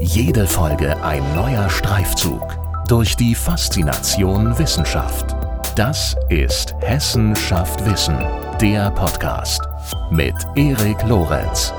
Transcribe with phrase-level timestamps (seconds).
[0.00, 2.56] Jede Folge ein neuer Streifzug
[2.86, 5.34] durch die Faszination Wissenschaft.
[5.74, 8.16] Das ist Hessen schafft Wissen,
[8.60, 9.60] der Podcast
[10.12, 11.72] mit Erik Lorenz.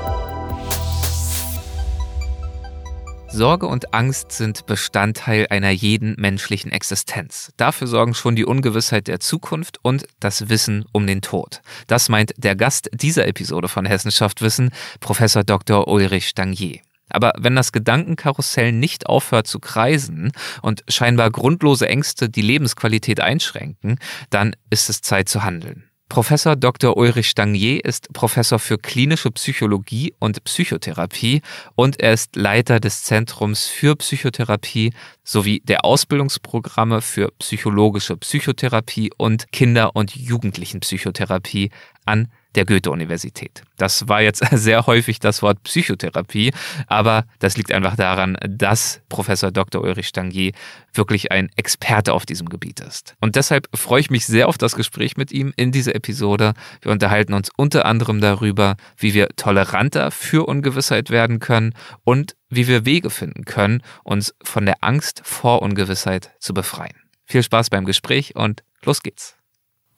[3.28, 7.52] Sorge und Angst sind Bestandteil einer jeden menschlichen Existenz.
[7.56, 11.62] Dafür sorgen schon die Ungewissheit der Zukunft und das Wissen um den Tod.
[11.86, 15.88] Das meint der Gast dieser Episode von Hessenschaft Wissen, Professor Dr.
[15.88, 16.80] Ulrich Stangier.
[17.10, 20.32] Aber wenn das Gedankenkarussell nicht aufhört zu kreisen
[20.62, 23.98] und scheinbar grundlose Ängste die Lebensqualität einschränken,
[24.30, 25.90] dann ist es Zeit zu handeln.
[26.10, 26.96] Professor Dr.
[26.96, 31.40] Ulrich Stangier ist Professor für klinische Psychologie und Psychotherapie
[31.76, 39.52] und er ist Leiter des Zentrums für Psychotherapie sowie der Ausbildungsprogramme für psychologische Psychotherapie und
[39.52, 41.70] Kinder- und Jugendlichenpsychotherapie
[42.06, 43.62] an der Goethe-Universität.
[43.76, 46.52] Das war jetzt sehr häufig das Wort Psychotherapie,
[46.86, 49.82] aber das liegt einfach daran, dass Professor Dr.
[49.82, 50.52] Ulrich Stangier
[50.92, 53.14] wirklich ein Experte auf diesem Gebiet ist.
[53.20, 56.54] Und deshalb freue ich mich sehr auf das Gespräch mit ihm in dieser Episode.
[56.82, 62.66] Wir unterhalten uns unter anderem darüber, wie wir toleranter für Ungewissheit werden können und wie
[62.66, 66.96] wir Wege finden können, uns von der Angst vor Ungewissheit zu befreien.
[67.24, 69.39] Viel Spaß beim Gespräch und los geht's.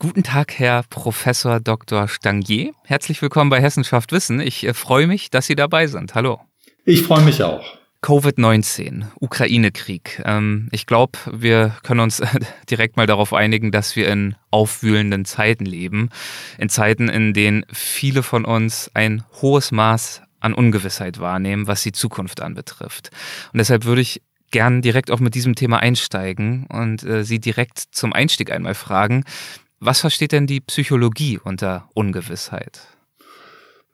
[0.02, 2.08] Guten Tag, Herr Professor Dr.
[2.08, 2.72] Stangier.
[2.82, 4.40] Herzlich willkommen bei Hessenschaft Wissen.
[4.40, 6.16] Ich äh, freue mich, dass Sie dabei sind.
[6.16, 6.40] Hallo.
[6.84, 7.64] Ich freue mich auch.
[8.02, 10.20] Covid-19, Ukraine-Krieg.
[10.24, 12.20] Ähm, ich glaube, wir können uns
[12.68, 16.08] direkt mal darauf einigen, dass wir in aufwühlenden Zeiten leben.
[16.58, 21.92] In Zeiten, in denen viele von uns ein hohes Maß an Ungewissheit wahrnehmen, was die
[21.92, 23.10] Zukunft anbetrifft.
[23.52, 24.20] Und deshalb würde ich
[24.52, 29.24] gern direkt auch mit diesem Thema einsteigen und äh, Sie direkt zum Einstieg einmal fragen,
[29.84, 32.80] was versteht denn die Psychologie unter Ungewissheit?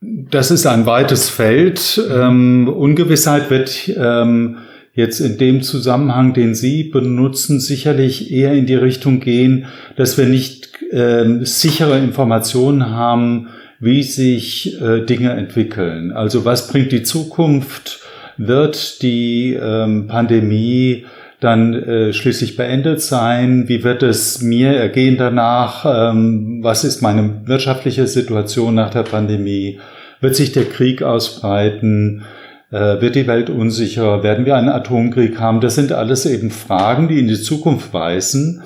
[0.00, 2.00] Das ist ein weites Feld.
[2.12, 4.58] Ähm, Ungewissheit wird ähm,
[4.92, 10.26] jetzt in dem Zusammenhang, den Sie benutzen, sicherlich eher in die Richtung gehen, dass wir
[10.26, 13.48] nicht ähm, sichere Informationen haben,
[13.80, 16.12] wie sich äh, Dinge entwickeln.
[16.12, 18.00] Also was bringt die Zukunft?
[18.36, 21.06] Wird die ähm, Pandemie
[21.40, 23.68] dann äh, schließlich beendet sein?
[23.68, 25.84] Wie wird es mir ergehen danach?
[26.12, 29.78] Ähm, was ist meine wirtschaftliche Situation nach der Pandemie?
[30.20, 32.24] Wird sich der Krieg ausbreiten?
[32.72, 34.22] Äh, wird die Welt unsicher?
[34.22, 35.60] Werden wir einen Atomkrieg haben?
[35.60, 38.62] Das sind alles eben Fragen, die in die Zukunft weisen.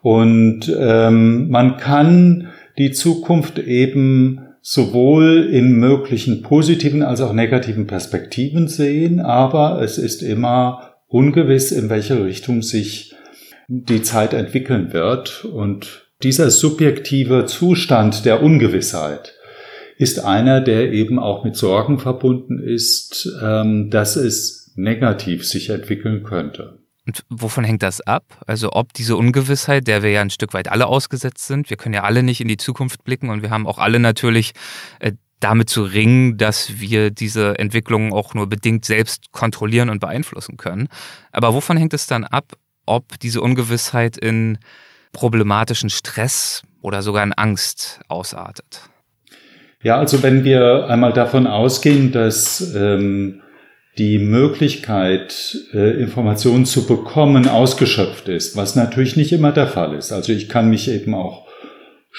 [0.00, 2.48] Und ähm, man kann
[2.78, 10.22] die Zukunft eben sowohl in möglichen positiven als auch negativen Perspektiven sehen, aber es ist
[10.22, 13.14] immer ungewiss, in welche Richtung sich
[13.68, 15.44] die Zeit entwickeln wird.
[15.44, 19.34] Und dieser subjektive Zustand der Ungewissheit
[19.98, 26.22] ist einer, der eben auch mit Sorgen verbunden ist, ähm, dass es negativ sich entwickeln
[26.22, 26.78] könnte.
[27.06, 28.24] Und wovon hängt das ab?
[28.46, 31.94] Also ob diese Ungewissheit, der wir ja ein Stück weit alle ausgesetzt sind, wir können
[31.94, 34.52] ja alle nicht in die Zukunft blicken und wir haben auch alle natürlich
[34.98, 40.56] äh, damit zu ringen, dass wir diese Entwicklungen auch nur bedingt selbst kontrollieren und beeinflussen
[40.56, 40.88] können.
[41.32, 44.58] Aber wovon hängt es dann ab, ob diese Ungewissheit in
[45.12, 48.88] problematischen Stress oder sogar in Angst ausartet?
[49.82, 53.42] Ja, also wenn wir einmal davon ausgehen, dass ähm,
[53.98, 60.12] die Möglichkeit, äh, Informationen zu bekommen, ausgeschöpft ist, was natürlich nicht immer der Fall ist.
[60.12, 61.45] Also ich kann mich eben auch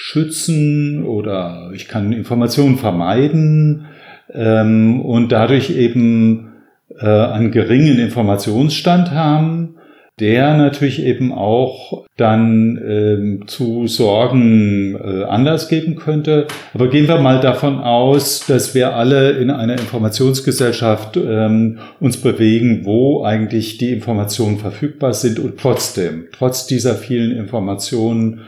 [0.00, 3.86] schützen oder ich kann Informationen vermeiden
[4.32, 6.52] ähm, und dadurch eben
[7.00, 9.74] äh, einen geringen Informationsstand haben,
[10.20, 16.46] der natürlich eben auch dann ähm, zu Sorgen äh, Anlass geben könnte.
[16.74, 22.82] Aber gehen wir mal davon aus, dass wir alle in einer Informationsgesellschaft ähm, uns bewegen,
[22.84, 28.42] wo eigentlich die Informationen verfügbar sind und trotzdem, trotz dieser vielen Informationen,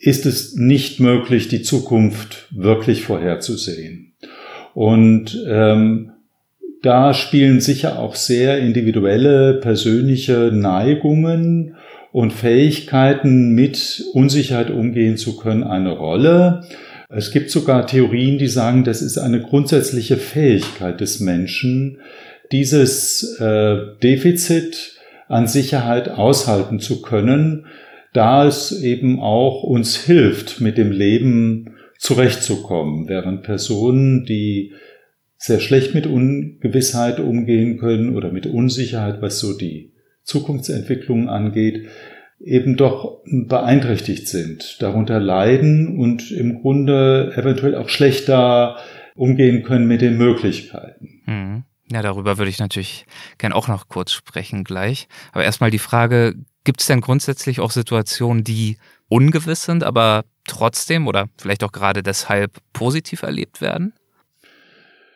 [0.00, 4.12] ist es nicht möglich, die Zukunft wirklich vorherzusehen.
[4.74, 6.12] Und ähm,
[6.82, 11.74] da spielen sicher auch sehr individuelle persönliche Neigungen
[12.12, 16.62] und Fähigkeiten mit Unsicherheit umgehen zu können eine Rolle.
[17.10, 21.98] Es gibt sogar Theorien, die sagen, das ist eine grundsätzliche Fähigkeit des Menschen,
[22.52, 24.96] dieses äh, Defizit
[25.26, 27.66] an Sicherheit aushalten zu können,
[28.12, 34.72] da es eben auch uns hilft, mit dem Leben zurechtzukommen, während Personen, die
[35.36, 39.92] sehr schlecht mit Ungewissheit umgehen können oder mit Unsicherheit, was so die
[40.24, 41.86] Zukunftsentwicklung angeht,
[42.40, 48.76] eben doch beeinträchtigt sind, darunter leiden und im Grunde eventuell auch schlechter
[49.16, 51.17] umgehen können mit den Möglichkeiten.
[51.90, 53.06] Ja, darüber würde ich natürlich
[53.38, 55.08] gern auch noch kurz sprechen gleich.
[55.32, 58.76] Aber erstmal die Frage, gibt es denn grundsätzlich auch Situationen, die
[59.08, 63.94] ungewiss sind, aber trotzdem oder vielleicht auch gerade deshalb positiv erlebt werden?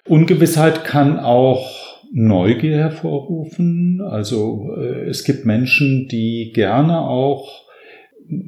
[0.07, 1.71] Ungewissheit kann auch
[2.13, 4.01] Neugier hervorrufen.
[4.01, 7.67] Also äh, es gibt Menschen, die gerne auch,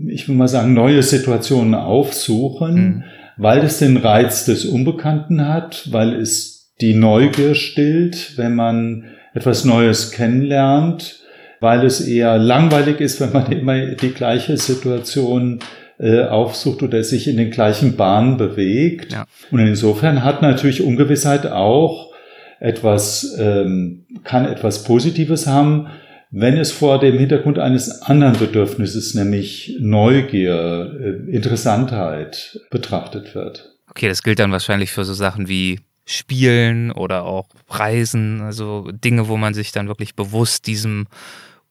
[0.06, 3.05] ich will mal sagen, neue Situationen aufsuchen, mhm.
[3.37, 9.05] weil es den Reiz des Unbekannten hat, weil es die Neugier stillt, wenn man
[9.35, 11.21] etwas Neues kennenlernt,
[11.61, 15.61] weil es eher langweilig ist, wenn man immer die gleiche Situation
[15.99, 19.12] äh, aufsucht oder sich in den gleichen Bahnen bewegt.
[19.12, 19.26] Ja.
[19.50, 22.12] Und insofern hat natürlich Ungewissheit auch
[22.61, 25.88] etwas, ähm, kann etwas Positives haben,
[26.31, 33.77] wenn es vor dem Hintergrund eines anderen Bedürfnisses, nämlich Neugier, äh, Interessantheit betrachtet wird.
[33.88, 39.29] Okay, das gilt dann wahrscheinlich für so Sachen wie Spielen oder auch Reisen, also Dinge,
[39.29, 41.06] wo man sich dann wirklich bewusst diesem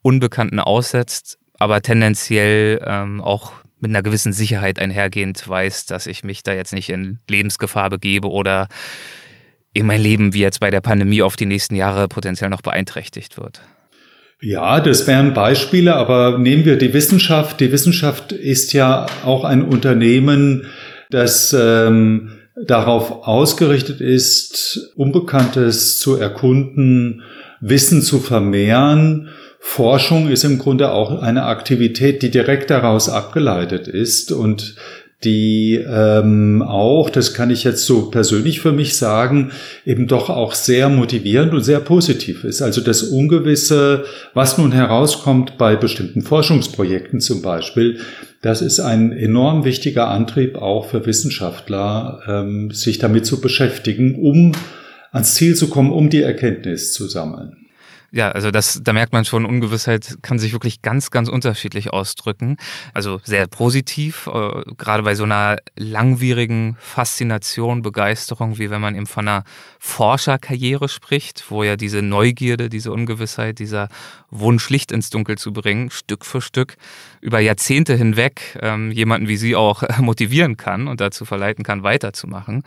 [0.01, 6.41] Unbekannten aussetzt, aber tendenziell ähm, auch mit einer gewissen Sicherheit einhergehend weiß, dass ich mich
[6.41, 8.68] da jetzt nicht in Lebensgefahr begebe oder
[9.74, 13.38] in mein Leben wie jetzt bei der Pandemie auf die nächsten Jahre potenziell noch beeinträchtigt
[13.38, 13.62] wird.
[14.41, 17.59] Ja, das wären Beispiele, aber nehmen wir die Wissenschaft.
[17.59, 20.65] Die Wissenschaft ist ja auch ein Unternehmen,
[21.09, 27.23] das ähm, darauf ausgerichtet ist, Unbekanntes zu erkunden,
[27.61, 29.29] Wissen zu vermehren.
[29.59, 34.75] Forschung ist im Grunde auch eine Aktivität, die direkt daraus abgeleitet ist und
[35.23, 39.51] die ähm, auch, das kann ich jetzt so persönlich für mich sagen,
[39.85, 42.61] eben doch auch sehr motivierend und sehr positiv ist.
[42.61, 44.03] Also das Ungewisse,
[44.33, 47.99] was nun herauskommt bei bestimmten Forschungsprojekten zum Beispiel,
[48.44, 54.51] das ist ein enorm wichtiger Antrieb auch für Wissenschaftler, ähm, sich damit zu beschäftigen, um
[55.13, 57.62] ans Ziel zu kommen, um die Erkenntnis zu sammeln.
[58.15, 62.57] Ja, also das, da merkt man schon, Ungewissheit kann sich wirklich ganz, ganz unterschiedlich ausdrücken.
[62.94, 69.07] Also sehr positiv, äh, gerade bei so einer langwierigen Faszination, Begeisterung, wie wenn man eben
[69.07, 69.44] von einer
[69.80, 73.89] Forscherkarriere spricht, wo ja diese Neugierde, diese Ungewissheit, dieser
[74.30, 76.75] Wunsch, Licht ins Dunkel zu bringen, Stück für Stück
[77.19, 82.63] über Jahrzehnte hinweg ähm, jemanden wie Sie auch motivieren kann und dazu verleiten kann, weiterzumachen.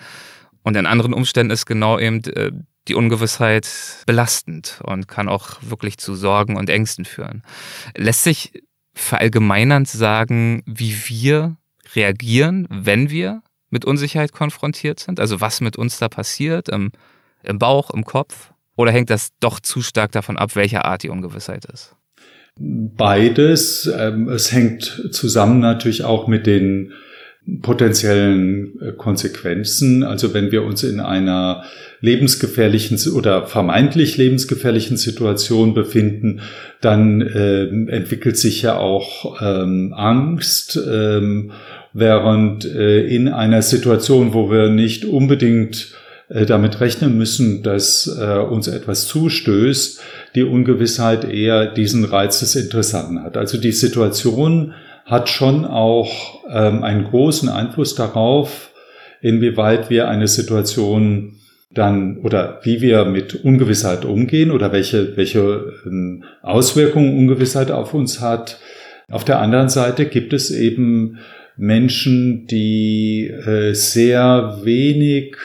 [0.67, 2.51] Und in anderen Umständen ist genau eben äh,
[2.89, 3.69] die Ungewissheit
[4.05, 7.45] belastend und kann auch wirklich zu Sorgen und Ängsten führen.
[7.97, 11.57] Lässt sich verallgemeinernd sagen, wie wir
[11.95, 15.21] reagieren, wenn wir mit Unsicherheit konfrontiert sind?
[15.21, 16.91] Also was mit uns da passiert, im,
[17.45, 18.53] im Bauch, im Kopf?
[18.75, 21.95] Oder hängt das doch zu stark davon ab, welcher Art die Ungewissheit ist?
[22.59, 23.89] Beides.
[23.97, 26.93] Ähm, es hängt zusammen natürlich auch mit den
[27.63, 30.03] potenziellen äh, Konsequenzen.
[30.03, 31.65] Also wenn wir uns in einer
[32.01, 36.41] lebensgefährlichen oder vermeintlich lebensgefährlichen Situation befinden,
[36.81, 41.53] dann äh, entwickelt sich ja auch ähm, Angst, ähm,
[41.93, 45.95] während äh, in einer Situation, wo wir nicht unbedingt
[46.29, 50.01] äh, damit rechnen müssen, dass äh, uns etwas zustößt,
[50.35, 53.37] die Ungewissheit eher diesen Reiz des Interessanten hat.
[53.37, 54.75] Also die Situation
[55.07, 58.71] hat schon auch ähm, einen großen Einfluss darauf,
[59.23, 61.37] inwieweit wir eine Situation
[61.73, 68.21] dann oder wie wir mit Ungewissheit umgehen oder welche, welche ähm, Auswirkungen Ungewissheit auf uns
[68.21, 68.59] hat.
[69.09, 71.19] Auf der anderen Seite gibt es eben
[71.57, 75.37] Menschen, die äh, sehr wenig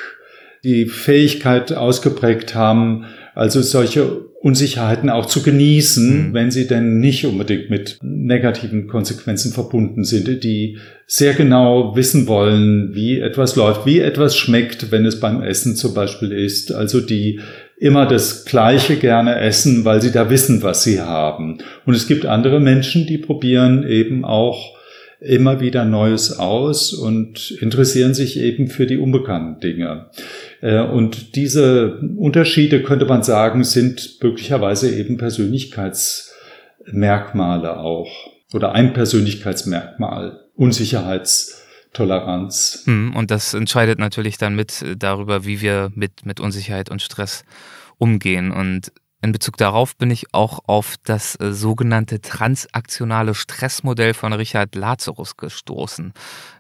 [0.64, 6.34] die Fähigkeit ausgeprägt haben, also solche Unsicherheiten auch zu genießen, mhm.
[6.34, 12.96] wenn sie denn nicht unbedingt mit negativen Konsequenzen verbunden sind, die sehr genau wissen wollen,
[12.96, 16.74] wie etwas läuft, wie etwas schmeckt, wenn es beim Essen zum Beispiel ist.
[16.74, 17.40] Also die
[17.78, 21.60] immer das Gleiche gerne essen, weil sie da wissen, was sie haben.
[21.86, 24.76] Und es gibt andere Menschen, die probieren eben auch
[25.20, 30.08] immer wieder Neues aus und interessieren sich eben für die unbekannten Dinge.
[30.62, 38.12] Äh, und diese Unterschiede, könnte man sagen, sind möglicherweise eben Persönlichkeitsmerkmale auch
[38.54, 42.84] oder ein Persönlichkeitsmerkmal, Unsicherheitstoleranz.
[42.86, 47.44] Hm, und das entscheidet natürlich dann mit darüber, wie wir mit, mit Unsicherheit und Stress
[47.98, 48.52] umgehen.
[48.52, 54.74] Und in Bezug darauf bin ich auch auf das äh, sogenannte transaktionale Stressmodell von Richard
[54.74, 56.14] Lazarus gestoßen.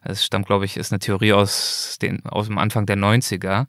[0.04, 3.66] Es stammt, glaube ich, ist eine Theorie aus, den, aus dem Anfang der 90er.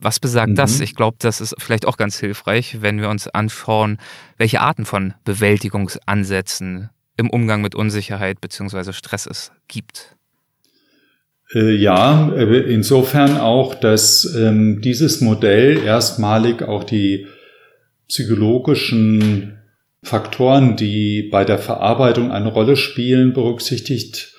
[0.00, 0.54] Was besagt mhm.
[0.54, 0.80] das?
[0.80, 3.98] Ich glaube, das ist vielleicht auch ganz hilfreich, wenn wir uns anschauen,
[4.38, 8.94] welche Arten von Bewältigungsansätzen im Umgang mit Unsicherheit bzw.
[8.94, 10.16] Stress es gibt.
[11.52, 17.26] Äh, ja, äh, insofern auch, dass ähm, dieses Modell erstmalig auch die
[18.10, 19.58] psychologischen
[20.02, 24.34] Faktoren, die bei der Verarbeitung eine Rolle spielen, berücksichtigt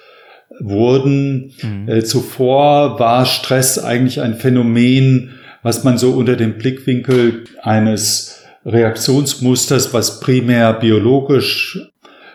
[0.59, 1.53] wurden.
[1.61, 1.87] Mhm.
[1.87, 9.93] Äh, zuvor war Stress eigentlich ein Phänomen, was man so unter dem Blickwinkel eines Reaktionsmusters,
[9.93, 11.79] was primär biologisch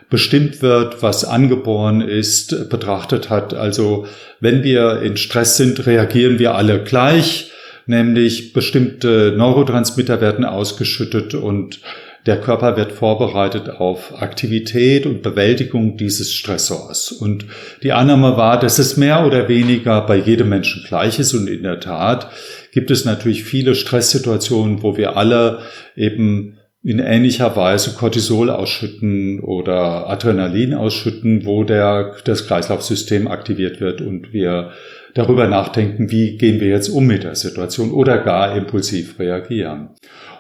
[0.08, 3.54] bestimmt wird, was angeboren ist, betrachtet hat.
[3.54, 4.06] Also
[4.40, 7.50] wenn wir in Stress sind, reagieren wir alle gleich,
[7.86, 11.80] nämlich bestimmte Neurotransmitter werden ausgeschüttet und
[12.26, 17.12] der Körper wird vorbereitet auf Aktivität und Bewältigung dieses Stressors.
[17.12, 17.46] Und
[17.84, 21.34] die Annahme war, dass es mehr oder weniger bei jedem Menschen gleich ist.
[21.34, 22.32] Und in der Tat
[22.72, 25.60] gibt es natürlich viele Stresssituationen, wo wir alle
[25.94, 34.00] eben in ähnlicher Weise Cortisol ausschütten oder Adrenalin ausschütten, wo der, das Kreislaufsystem aktiviert wird
[34.00, 34.72] und wir
[35.16, 39.88] darüber nachdenken, wie gehen wir jetzt um mit der Situation oder gar impulsiv reagieren.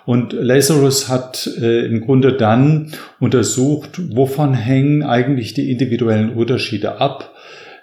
[0.04, 7.34] Und Lazarus hat äh, im Grunde dann untersucht, wovon hängen eigentlich die individuellen Unterschiede ab.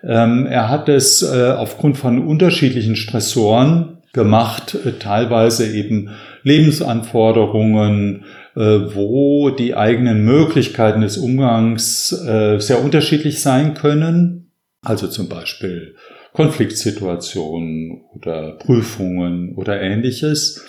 [0.03, 6.12] Ähm, er hat es äh, aufgrund von unterschiedlichen Stressoren gemacht, äh, teilweise eben
[6.43, 8.23] Lebensanforderungen,
[8.55, 14.51] äh, wo die eigenen Möglichkeiten des Umgangs äh, sehr unterschiedlich sein können.
[14.81, 15.95] Also zum Beispiel
[16.33, 20.65] Konfliktsituationen oder Prüfungen oder ähnliches.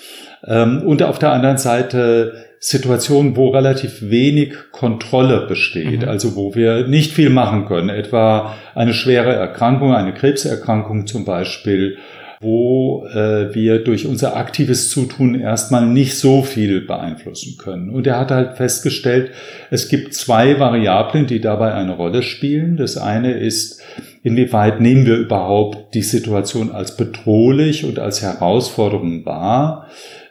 [0.47, 6.09] Ähm, und auf der anderen Seite Situationen, wo relativ wenig Kontrolle besteht, mhm.
[6.09, 11.99] also wo wir nicht viel machen können, etwa eine schwere Erkrankung, eine Krebserkrankung zum Beispiel,
[12.41, 17.91] wo äh, wir durch unser aktives Zutun erstmal nicht so viel beeinflussen können.
[17.91, 19.31] Und er hat halt festgestellt,
[19.71, 22.77] es gibt zwei Variablen, die dabei eine Rolle spielen.
[22.77, 23.83] Das eine ist,
[24.25, 29.87] inwieweit nehmen wir überhaupt die Situation als bedrohlich und als Herausforderung wahr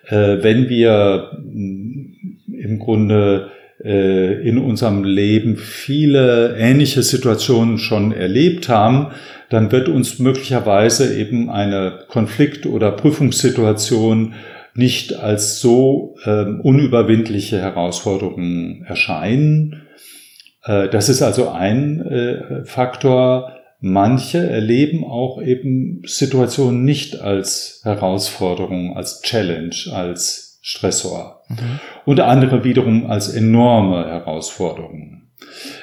[0.08, 3.52] äh, wenn wir mm, im Grunde
[3.84, 9.08] äh, in unserem Leben viele ähnliche Situationen schon erlebt haben,
[9.50, 14.34] dann wird uns möglicherweise eben eine Konflikt- oder Prüfungssituation
[14.76, 19.84] nicht als so äh, unüberwindliche Herausforderung erscheinen.
[20.64, 23.60] Äh, das ist also ein äh, Faktor.
[23.86, 31.42] Manche erleben auch eben Situationen nicht als Herausforderung, als Challenge, als Stressor.
[31.50, 31.82] Mhm.
[32.06, 35.34] Und andere wiederum als enorme Herausforderungen.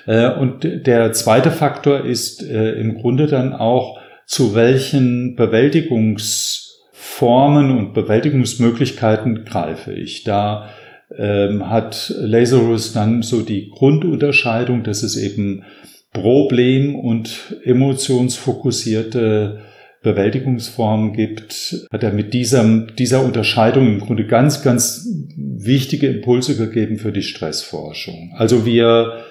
[0.06, 7.92] Äh, und der zweite Faktor ist äh, im Grunde dann auch, zu welchen Bewältigungsformen und
[7.92, 10.24] Bewältigungsmöglichkeiten greife ich.
[10.24, 10.70] Da
[11.14, 15.64] ähm, hat Lazarus dann so die Grundunterscheidung, dass es eben
[16.12, 19.60] Problem- und emotionsfokussierte
[20.02, 26.96] Bewältigungsformen gibt, hat er mit dieser, dieser Unterscheidung im Grunde ganz, ganz wichtige Impulse gegeben
[26.96, 28.32] für die Stressforschung.
[28.34, 29.24] Also wir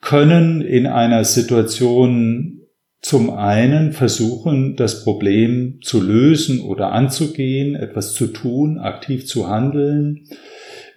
[0.00, 2.62] können in einer Situation
[3.00, 10.26] zum einen versuchen, das Problem zu lösen oder anzugehen, etwas zu tun, aktiv zu handeln,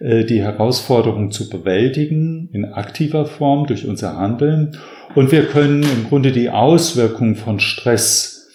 [0.04, 4.78] die Herausforderung zu bewältigen in aktiver Form durch unser Handeln.
[5.14, 8.50] Und wir können im Grunde die Auswirkungen von Stress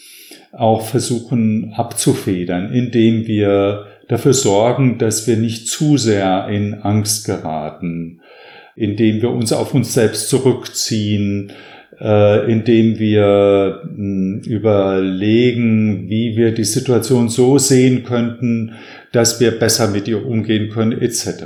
[0.52, 8.20] auch versuchen abzufedern, indem wir dafür sorgen, dass wir nicht zu sehr in Angst geraten,
[8.74, 11.52] indem wir uns auf uns selbst zurückziehen,
[12.00, 18.72] äh, indem wir mh, überlegen, wie wir die Situation so sehen könnten,
[19.12, 21.44] dass wir besser mit ihr umgehen können, etc.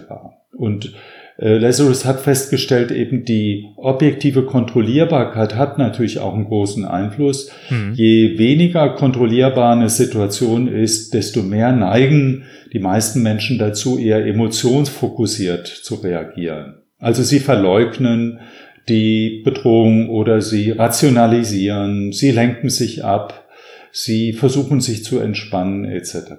[0.53, 0.93] Und
[1.41, 7.51] äh, Lazarus hat festgestellt, eben die objektive Kontrollierbarkeit hat natürlich auch einen großen Einfluss.
[7.71, 7.95] Mhm.
[7.95, 15.67] Je weniger kontrollierbar eine Situation ist, desto mehr neigen die meisten Menschen dazu, eher emotionsfokussiert
[15.67, 16.75] zu reagieren.
[16.99, 18.41] Also sie verleugnen
[18.89, 23.49] die Bedrohung oder sie rationalisieren, sie lenken sich ab,
[23.93, 26.33] sie versuchen sich zu entspannen etc.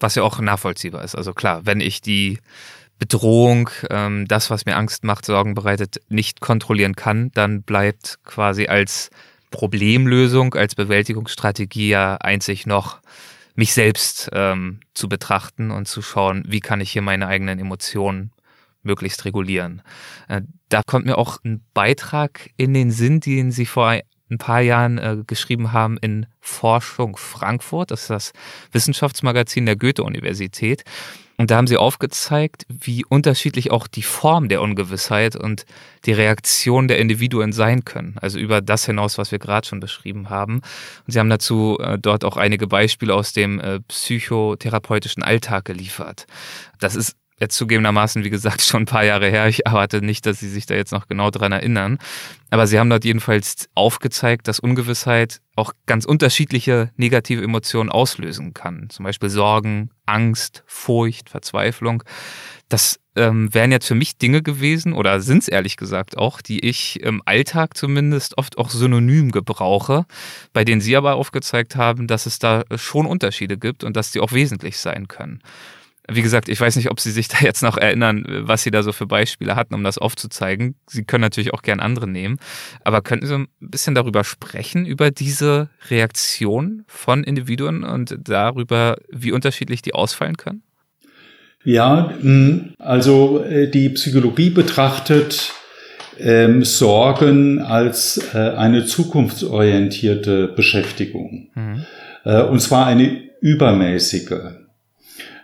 [0.00, 1.14] Was ja auch nachvollziehbar ist.
[1.14, 2.38] Also klar, wenn ich die
[2.98, 8.66] Bedrohung, ähm, das, was mir Angst macht, Sorgen bereitet, nicht kontrollieren kann, dann bleibt quasi
[8.66, 9.10] als
[9.50, 13.00] Problemlösung, als Bewältigungsstrategie ja einzig noch
[13.54, 18.30] mich selbst ähm, zu betrachten und zu schauen, wie kann ich hier meine eigenen Emotionen
[18.82, 19.82] möglichst regulieren.
[20.28, 24.60] Äh, da kommt mir auch ein Beitrag in den Sinn, den Sie vor ein paar
[24.60, 27.90] Jahren äh, geschrieben haben in Forschung Frankfurt.
[27.90, 28.32] Das ist das
[28.72, 30.84] Wissenschaftsmagazin der Goethe-Universität.
[31.38, 35.66] Und da haben sie aufgezeigt, wie unterschiedlich auch die Form der Ungewissheit und
[36.04, 38.16] die Reaktion der Individuen sein können.
[38.20, 40.62] Also über das hinaus, was wir gerade schon beschrieben haben.
[41.06, 46.26] Und sie haben dazu äh, dort auch einige Beispiele aus dem psychotherapeutischen Alltag geliefert.
[46.80, 49.48] Das ist jetzt zugegebenermaßen, wie gesagt, schon ein paar Jahre her.
[49.48, 51.98] Ich erwarte nicht, dass Sie sich da jetzt noch genau dran erinnern.
[52.50, 58.88] Aber Sie haben dort jedenfalls aufgezeigt, dass Ungewissheit auch ganz unterschiedliche negative Emotionen auslösen kann.
[58.90, 62.02] Zum Beispiel Sorgen, Angst, Furcht, Verzweiflung.
[62.68, 66.60] Das ähm, wären jetzt für mich Dinge gewesen, oder sind es ehrlich gesagt auch, die
[66.60, 70.06] ich im Alltag zumindest oft auch synonym gebrauche,
[70.52, 74.20] bei denen Sie aber aufgezeigt haben, dass es da schon Unterschiede gibt und dass die
[74.20, 75.42] auch wesentlich sein können.
[76.10, 78.82] Wie gesagt, ich weiß nicht, ob Sie sich da jetzt noch erinnern, was Sie da
[78.82, 80.74] so für Beispiele hatten, um das aufzuzeigen.
[80.86, 82.38] Sie können natürlich auch gern andere nehmen.
[82.82, 89.32] Aber könnten Sie ein bisschen darüber sprechen, über diese Reaktion von Individuen und darüber, wie
[89.32, 90.62] unterschiedlich die ausfallen können?
[91.64, 92.14] Ja,
[92.78, 95.52] also äh, die Psychologie betrachtet
[96.18, 101.50] ähm, Sorgen als äh, eine zukunftsorientierte Beschäftigung.
[101.54, 101.84] Mhm.
[102.24, 104.67] Äh, und zwar eine übermäßige.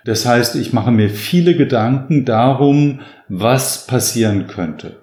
[0.05, 5.01] Das heißt, ich mache mir viele Gedanken darum, was passieren könnte.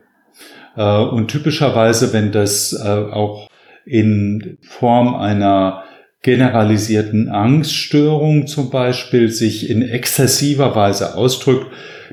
[0.75, 3.49] Äh, und typischerweise, wenn das äh, auch
[3.85, 5.83] in Form einer
[6.21, 11.65] generalisierten Angststörung zum Beispiel sich in exzessiver Weise ausdrückt,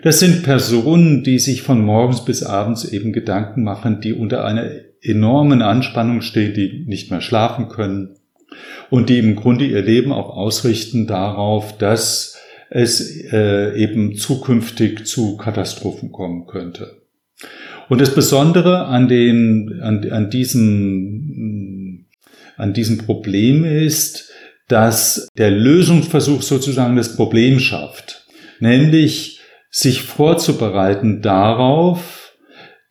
[0.03, 4.65] das sind Personen, die sich von morgens bis abends eben Gedanken machen, die unter einer
[5.03, 8.17] enormen Anspannung stehen, die nicht mehr schlafen können
[8.91, 12.38] und die im Grunde ihr Leben auch ausrichten darauf, dass
[12.71, 13.01] es
[13.33, 17.03] äh, eben zukünftig zu Katastrophen kommen könnte.
[17.89, 22.07] Und das Besondere an, den, an, an, diesem,
[22.57, 24.31] an diesem Problem ist,
[24.69, 28.27] dass der Lösungsversuch sozusagen das Problem schafft,
[28.61, 32.35] nämlich sich vorzubereiten darauf,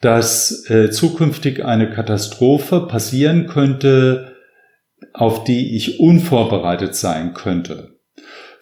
[0.01, 4.35] dass äh, zukünftig eine Katastrophe passieren könnte,
[5.13, 7.96] auf die ich unvorbereitet sein könnte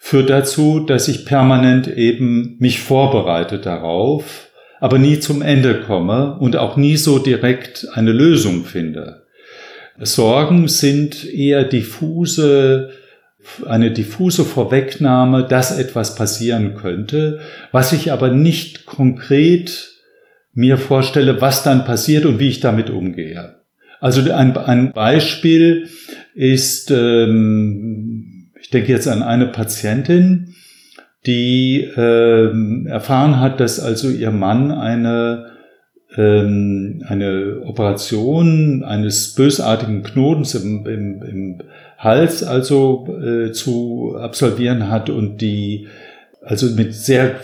[0.06, 6.54] führt dazu, dass ich permanent eben mich vorbereite darauf, aber nie zum Ende komme und
[6.54, 9.24] auch nie so direkt eine Lösung finde.
[9.98, 12.90] Sorgen sind eher diffuse,
[13.66, 17.40] eine diffuse Vorwegnahme, dass etwas passieren könnte,
[17.72, 19.90] was ich aber nicht konkret
[20.54, 23.56] mir vorstelle, was dann passiert und wie ich damit umgehe.
[23.98, 25.88] Also ein, ein Beispiel
[26.32, 28.35] ist, ähm,
[28.66, 30.56] ich denke jetzt an eine Patientin,
[31.24, 35.52] die ähm, erfahren hat, dass also ihr Mann eine
[36.16, 41.58] ähm, eine Operation eines bösartigen Knotens im, im, im
[41.96, 45.86] Hals also äh, zu absolvieren hat und die
[46.42, 47.36] also mit sehr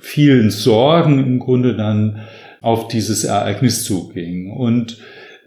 [0.00, 2.22] vielen Sorgen im Grunde dann
[2.62, 4.50] auf dieses Ereignis zuging.
[4.50, 4.98] Und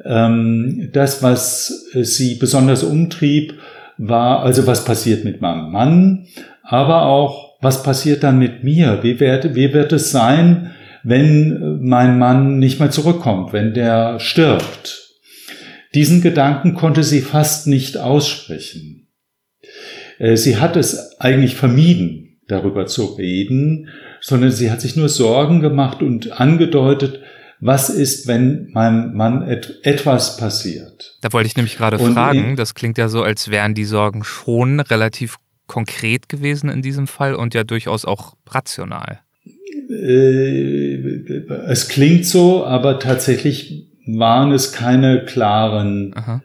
[0.05, 3.55] ähm, das, was sie besonders umtrieb,
[3.99, 6.27] war, also was passiert mit meinem Mann,
[6.63, 8.99] aber auch, was passiert dann mit mir?
[9.03, 10.71] Wie wird, wie wird es sein,
[11.03, 15.09] wenn mein Mann nicht mehr zurückkommt, wenn der stirbt?
[15.93, 19.07] Diesen Gedanken konnte sie fast nicht aussprechen.
[20.19, 23.89] Äh, sie hat es eigentlich vermieden, darüber zu reden,
[24.21, 27.21] sondern sie hat sich nur Sorgen gemacht und angedeutet,
[27.61, 31.17] was ist, wenn meinem Mann et etwas passiert?
[31.21, 34.23] Da wollte ich nämlich gerade Und fragen, das klingt ja so, als wären die Sorgen
[34.23, 39.19] schon relativ konkret gewesen in diesem Fall und ja durchaus auch rational.
[39.89, 40.95] Äh,
[41.67, 46.41] es klingt so, aber tatsächlich waren es keine klaren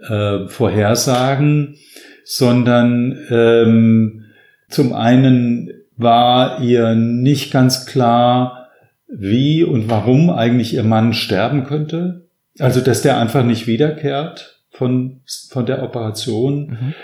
[0.00, 1.76] äh, Vorhersagen,
[2.24, 4.24] sondern ähm,
[4.68, 8.65] zum einen war ihr nicht ganz klar,
[9.08, 12.26] wie und warum eigentlich ihr Mann sterben könnte.
[12.58, 16.68] Also, dass der einfach nicht wiederkehrt von, von der Operation.
[16.68, 16.94] Mhm.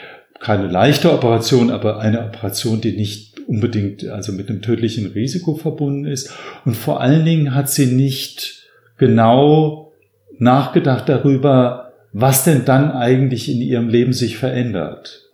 [0.40, 6.04] Keine leichte Operation, aber eine Operation, die nicht unbedingt, also mit einem tödlichen Risiko verbunden
[6.04, 6.32] ist.
[6.64, 8.64] Und vor allen Dingen hat sie nicht
[8.98, 9.92] genau
[10.38, 15.28] nachgedacht darüber, was denn dann eigentlich in ihrem Leben sich verändert.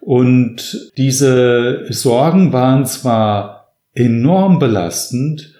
[0.00, 5.53] Und diese Sorgen waren zwar enorm belastend,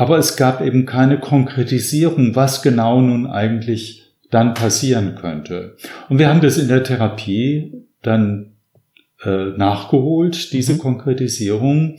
[0.00, 5.76] aber es gab eben keine Konkretisierung, was genau nun eigentlich dann passieren könnte.
[6.08, 8.52] Und wir haben das in der Therapie dann
[9.22, 10.78] äh, nachgeholt, diese mhm.
[10.78, 11.98] Konkretisierung.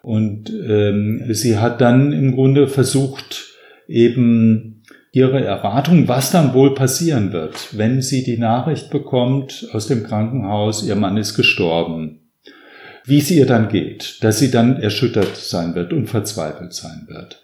[0.00, 3.44] Und ähm, sie hat dann im Grunde versucht,
[3.86, 10.04] eben ihre Erwartung, was dann wohl passieren wird, wenn sie die Nachricht bekommt aus dem
[10.04, 12.22] Krankenhaus, ihr Mann ist gestorben
[13.04, 17.41] wie es ihr dann geht, dass sie dann erschüttert sein wird und verzweifelt sein wird,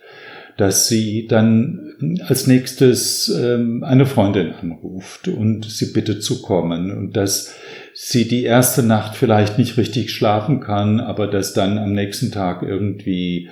[0.59, 7.17] dass sie dann als nächstes ähm, eine Freundin anruft und sie bittet zu kommen und
[7.17, 7.55] dass
[7.95, 12.63] sie die erste Nacht vielleicht nicht richtig schlafen kann, aber dass dann am nächsten Tag
[12.63, 13.49] irgendwie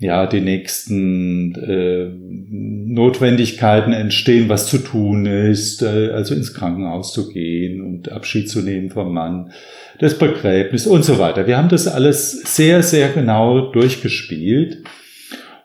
[0.00, 7.28] ja die nächsten äh, Notwendigkeiten entstehen, was zu tun ist, äh, also ins Krankenhaus zu
[7.32, 9.52] gehen und Abschied zu nehmen vom Mann,
[10.00, 11.46] das Begräbnis und so weiter.
[11.46, 14.82] Wir haben das alles sehr, sehr genau durchgespielt.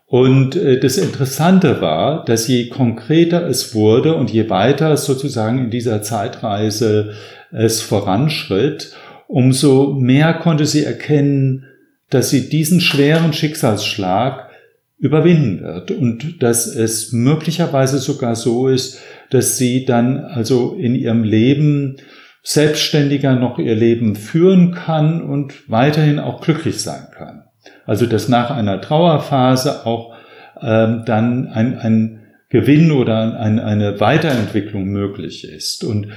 [0.08, 5.70] Und äh, das Interessante war, dass je konkreter es wurde und je weiter sozusagen in
[5.70, 7.14] dieser Zeitreise
[7.52, 8.94] es voranschritt,
[9.28, 11.66] umso mehr konnte sie erkennen,
[12.10, 14.50] dass sie diesen schweren Schicksalsschlag
[14.98, 21.24] überwinden wird und dass es möglicherweise sogar so ist, dass sie dann also in ihrem
[21.24, 21.98] Leben
[22.44, 27.47] selbstständiger noch ihr Leben führen kann und weiterhin auch glücklich sein kann.
[27.88, 30.14] Also dass nach einer Trauerphase auch
[30.62, 32.20] ähm, dann ein, ein
[32.50, 35.84] Gewinn oder ein, eine Weiterentwicklung möglich ist.
[35.84, 36.10] Und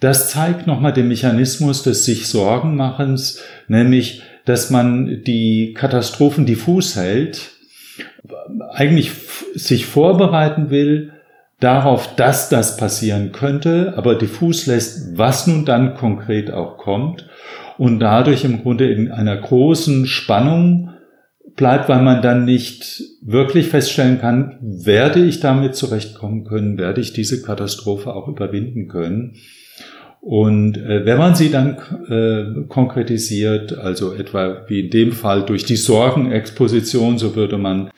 [0.00, 7.50] das zeigt nochmal den Mechanismus des sich Sorgenmachens, nämlich, dass man die Katastrophen diffus hält,
[8.72, 9.12] eigentlich
[9.54, 11.12] sich vorbereiten will
[11.60, 17.28] darauf, dass das passieren könnte, aber diffus lässt, was nun dann konkret auch kommt
[17.76, 20.90] und dadurch im Grunde in einer großen Spannung
[21.56, 27.12] bleibt, weil man dann nicht wirklich feststellen kann, werde ich damit zurechtkommen können, werde ich
[27.12, 29.36] diese Katastrophe auch überwinden können.
[30.20, 35.64] Und äh, wenn man sie dann äh, konkretisiert, also etwa wie in dem Fall durch
[35.64, 37.90] die Sorgenexposition, so würde man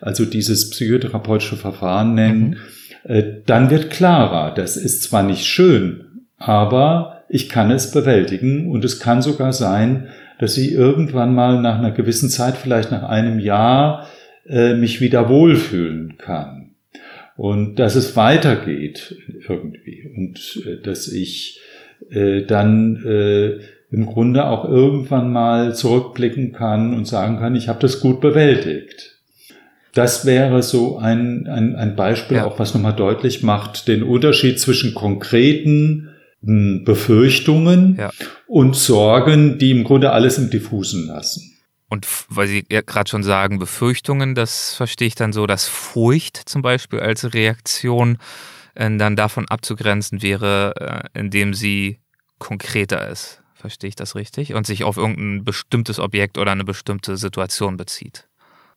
[0.00, 2.56] also dieses psychotherapeutische Verfahren nennen,
[3.04, 3.10] mhm.
[3.10, 6.04] äh, dann wird klarer, das ist zwar nicht schön,
[6.36, 10.08] aber ich kann es bewältigen und es kann sogar sein,
[10.40, 14.08] dass ich irgendwann mal nach einer gewissen Zeit, vielleicht nach einem Jahr,
[14.48, 16.70] äh, mich wieder wohlfühlen kann.
[17.36, 19.16] Und dass es weitergeht
[19.48, 21.60] irgendwie und äh, dass ich
[22.10, 23.60] äh, dann
[23.92, 29.18] im Grunde auch irgendwann mal zurückblicken kann und sagen kann, ich habe das gut bewältigt.
[29.92, 32.46] Das wäre so ein, ein, ein Beispiel, ja.
[32.46, 36.09] auch was nochmal deutlich macht, den Unterschied zwischen konkreten
[36.42, 38.10] Befürchtungen ja.
[38.46, 41.58] und Sorgen, die im Grunde alles im Diffusen lassen.
[41.88, 46.36] Und weil Sie ja gerade schon sagen, Befürchtungen, das verstehe ich dann so, dass Furcht
[46.36, 48.18] zum Beispiel als Reaktion
[48.74, 51.98] äh, dann davon abzugrenzen wäre, äh, indem sie
[52.38, 53.42] konkreter ist.
[53.54, 54.54] Verstehe ich das richtig?
[54.54, 58.26] Und sich auf irgendein bestimmtes Objekt oder eine bestimmte Situation bezieht.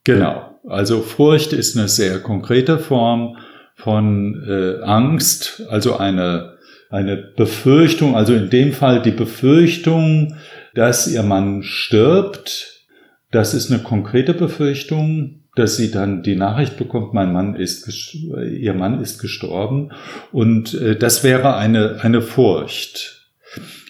[0.04, 0.60] Genau.
[0.68, 3.38] Also Furcht ist eine sehr konkrete Form
[3.76, 6.53] von äh, Angst, also eine,
[6.94, 10.36] eine Befürchtung, also in dem Fall die Befürchtung,
[10.76, 12.86] dass ihr Mann stirbt.
[13.32, 18.74] Das ist eine konkrete Befürchtung dass sie dann die Nachricht bekommt, mein Mann ist, ihr
[18.74, 19.92] Mann ist gestorben.
[20.32, 23.30] Und äh, das wäre eine, eine Furcht.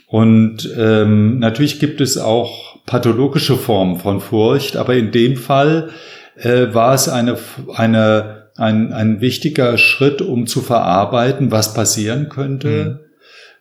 [0.08, 5.90] Und ähm, natürlich gibt es auch pathologische Formen von Furcht, aber in dem Fall
[6.36, 7.38] äh, war es eine,
[7.76, 12.68] eine, ein, ein wichtiger Schritt, um zu verarbeiten, was passieren könnte.
[12.68, 13.00] Mhm.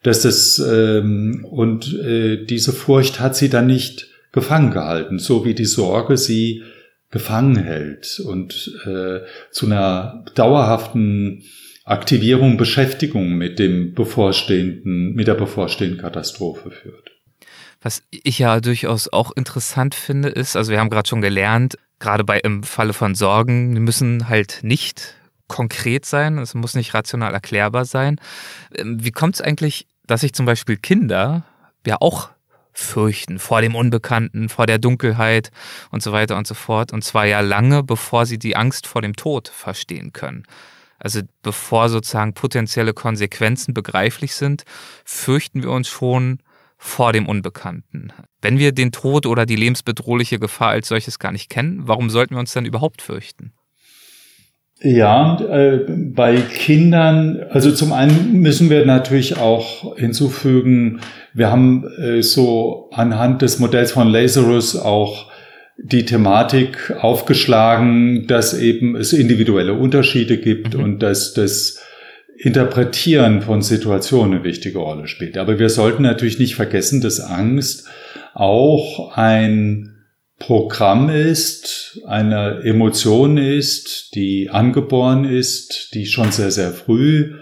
[0.02, 5.54] Dass es, ähm, und äh, diese Furcht hat sie dann nicht gefangen gehalten, so wie
[5.54, 6.62] die Sorge sie
[7.12, 9.20] gefangen hält und äh,
[9.52, 11.44] zu einer dauerhaften
[11.84, 17.10] Aktivierung, Beschäftigung mit dem bevorstehenden, mit der bevorstehenden Katastrophe führt.
[17.82, 22.24] Was ich ja durchaus auch interessant finde, ist, also wir haben gerade schon gelernt, gerade
[22.24, 25.14] bei im Falle von Sorgen, müssen halt nicht
[25.46, 28.20] konkret sein, es muss nicht rational erklärbar sein.
[28.74, 31.44] Ähm, wie kommt es eigentlich, dass sich zum Beispiel Kinder
[31.86, 32.30] ja auch
[32.72, 35.50] fürchten, vor dem Unbekannten, vor der Dunkelheit
[35.90, 36.92] und so weiter und so fort.
[36.92, 40.44] Und zwar ja lange, bevor sie die Angst vor dem Tod verstehen können.
[40.98, 44.64] Also bevor sozusagen potenzielle Konsequenzen begreiflich sind,
[45.04, 46.38] fürchten wir uns schon
[46.84, 48.12] vor dem Unbekannten.
[48.40, 52.34] Wenn wir den Tod oder die lebensbedrohliche Gefahr als solches gar nicht kennen, warum sollten
[52.34, 53.52] wir uns dann überhaupt fürchten?
[54.82, 61.00] Ja, äh, bei Kindern, also zum einen müssen wir natürlich auch hinzufügen,
[61.32, 65.30] wir haben äh, so anhand des Modells von Lazarus auch
[65.78, 70.82] die Thematik aufgeschlagen, dass eben es individuelle Unterschiede gibt mhm.
[70.82, 71.78] und dass das
[72.44, 75.38] Interpretieren von Situationen eine wichtige Rolle spielt.
[75.38, 77.86] Aber wir sollten natürlich nicht vergessen, dass Angst
[78.34, 79.92] auch ein
[80.40, 87.34] Programm ist, eine Emotion ist, die angeboren ist, die schon sehr, sehr früh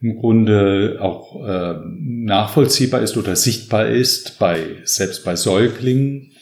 [0.00, 6.32] im Grunde auch äh, nachvollziehbar ist oder sichtbar ist, bei, selbst bei Säuglingen.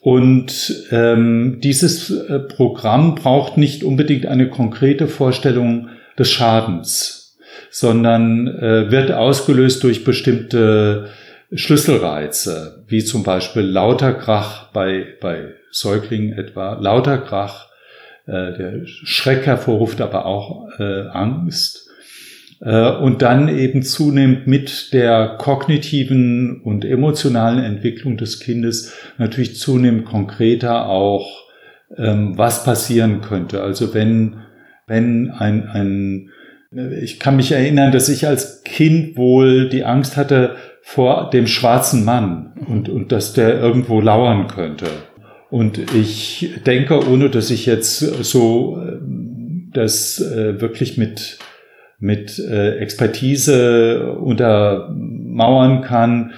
[0.00, 7.17] Und ähm, dieses äh, Programm braucht nicht unbedingt eine konkrete Vorstellung des Schadens,
[7.70, 11.08] sondern äh, wird ausgelöst durch bestimmte
[11.52, 17.68] Schlüsselreize, wie zum Beispiel lauter Krach bei, bei Säuglingen etwa, lauter Krach,
[18.26, 21.88] äh, der Schreck hervorruft aber auch äh, Angst.
[22.60, 30.04] Äh, und dann eben zunehmend mit der kognitiven und emotionalen Entwicklung des Kindes natürlich zunehmend
[30.04, 31.44] konkreter auch,
[31.96, 33.62] ähm, was passieren könnte.
[33.62, 34.40] Also wenn,
[34.86, 36.30] wenn ein, ein
[36.70, 42.04] ich kann mich erinnern, dass ich als Kind wohl die Angst hatte, vor dem schwarzen
[42.04, 44.86] Mann und, und dass der irgendwo lauern könnte.
[45.50, 51.38] Und ich denke, ohne dass ich jetzt so ähm, das äh, wirklich mit,
[51.98, 56.32] mit äh, Expertise untermauern kann,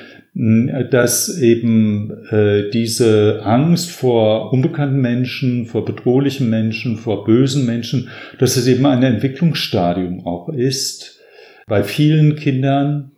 [0.91, 8.57] dass eben äh, diese Angst vor unbekannten Menschen, vor bedrohlichen Menschen, vor bösen Menschen, dass
[8.57, 11.21] es eben ein Entwicklungsstadium auch ist
[11.67, 13.11] bei vielen Kindern,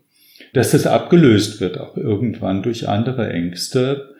[0.52, 4.10] dass das abgelöst wird auch irgendwann durch andere Ängste,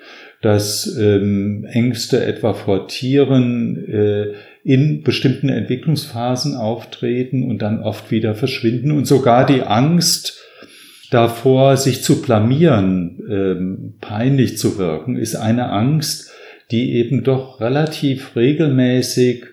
[0.41, 8.37] dass ähm, Ängste etwa vor Tieren äh, in bestimmten Entwicklungsphasen auftreten und dann oft wieder
[8.37, 10.41] verschwinden und sogar die Angst
[11.12, 16.31] davor, sich zu blamieren, ähm, peinlich zu wirken, ist eine Angst,
[16.70, 19.44] die eben doch relativ regelmäßig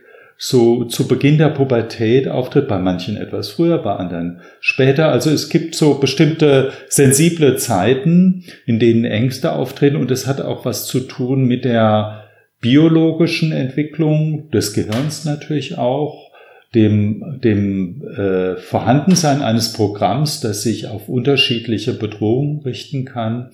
[0.41, 5.09] so zu Beginn der Pubertät auftritt, bei manchen etwas früher, bei anderen später.
[5.09, 10.63] Also es gibt so bestimmte sensible Zeiten, in denen Ängste auftreten und es hat auch
[10.63, 12.23] was zu tun mit der
[12.61, 16.28] biologischen Entwicklung des Gehirns natürlich auch,
[16.75, 23.51] dem, dem äh, Vorhandensein eines Programms, das sich auf unterschiedliche Bedrohungen richten kann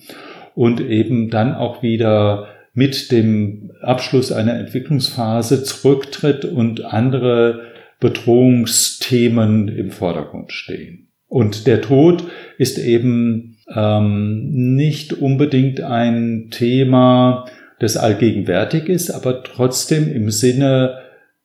[0.54, 7.62] und eben dann auch wieder mit dem Abschluss einer Entwicklungsphase zurücktritt und andere
[8.00, 11.08] Bedrohungsthemen im Vordergrund stehen.
[11.28, 12.24] Und der Tod
[12.58, 17.46] ist eben ähm, nicht unbedingt ein Thema,
[17.78, 20.98] das allgegenwärtig ist, aber trotzdem im Sinne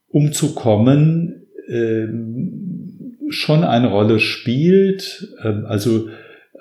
[0.09, 1.40] umzukommen
[3.31, 5.27] schon eine Rolle spielt.
[5.43, 6.09] Ähm, also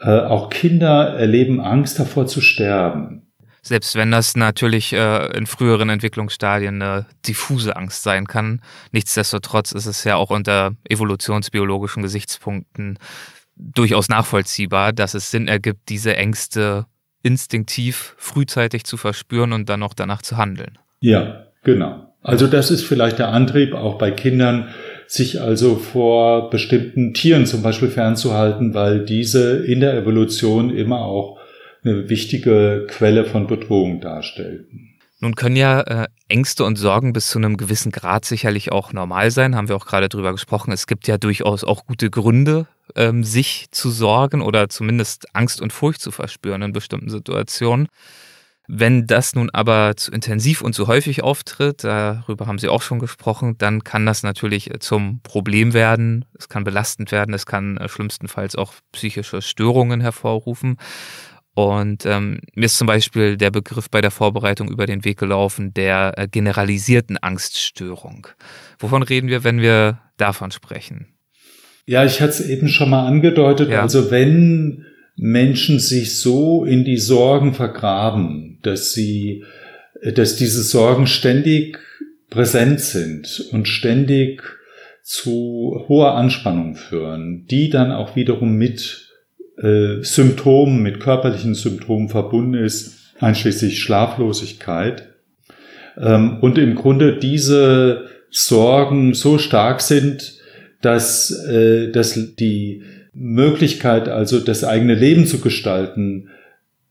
[0.00, 3.26] äh, auch Kinder erleben Angst davor zu sterben.
[3.62, 9.84] Selbst wenn das natürlich äh, in früheren Entwicklungsstadien eine diffuse Angst sein kann, nichtsdestotrotz ist
[9.84, 12.98] es ja auch unter evolutionsbiologischen Gesichtspunkten
[13.56, 16.86] durchaus nachvollziehbar, dass es Sinn ergibt, diese Ängste
[17.22, 20.78] instinktiv frühzeitig zu verspüren und dann auch danach zu handeln.
[21.00, 22.06] Ja, genau.
[22.22, 24.68] Also das ist vielleicht der Antrieb auch bei Kindern,
[25.10, 31.40] sich also vor bestimmten Tieren zum Beispiel fernzuhalten, weil diese in der Evolution immer auch
[31.82, 34.90] eine wichtige Quelle von Bedrohung darstellten.
[35.18, 39.32] Nun können ja äh, Ängste und Sorgen bis zu einem gewissen Grad sicherlich auch normal
[39.32, 40.70] sein, haben wir auch gerade drüber gesprochen.
[40.70, 45.72] Es gibt ja durchaus auch gute Gründe, ähm, sich zu sorgen oder zumindest Angst und
[45.72, 47.88] Furcht zu verspüren in bestimmten Situationen.
[48.72, 53.00] Wenn das nun aber zu intensiv und zu häufig auftritt, darüber haben Sie auch schon
[53.00, 56.24] gesprochen, dann kann das natürlich zum Problem werden.
[56.38, 60.76] Es kann belastend werden, es kann äh, schlimmstenfalls auch psychische Störungen hervorrufen.
[61.54, 65.74] Und ähm, mir ist zum Beispiel der Begriff bei der Vorbereitung über den Weg gelaufen
[65.74, 68.28] der äh, generalisierten Angststörung.
[68.78, 71.08] Wovon reden wir, wenn wir davon sprechen?
[71.86, 73.70] Ja, ich hatte es eben schon mal angedeutet.
[73.70, 73.82] Ja.
[73.82, 79.44] Also wenn Menschen sich so in die Sorgen vergraben, dass sie,
[80.14, 81.78] dass diese Sorgen ständig
[82.30, 84.42] präsent sind und ständig
[85.02, 89.08] zu hoher Anspannung führen, die dann auch wiederum mit
[89.58, 95.08] äh, Symptomen, mit körperlichen Symptomen verbunden ist, einschließlich Schlaflosigkeit.
[95.98, 100.38] Ähm, und im Grunde diese Sorgen so stark sind,
[100.80, 106.28] dass, äh, dass die Möglichkeit, also das eigene Leben zu gestalten,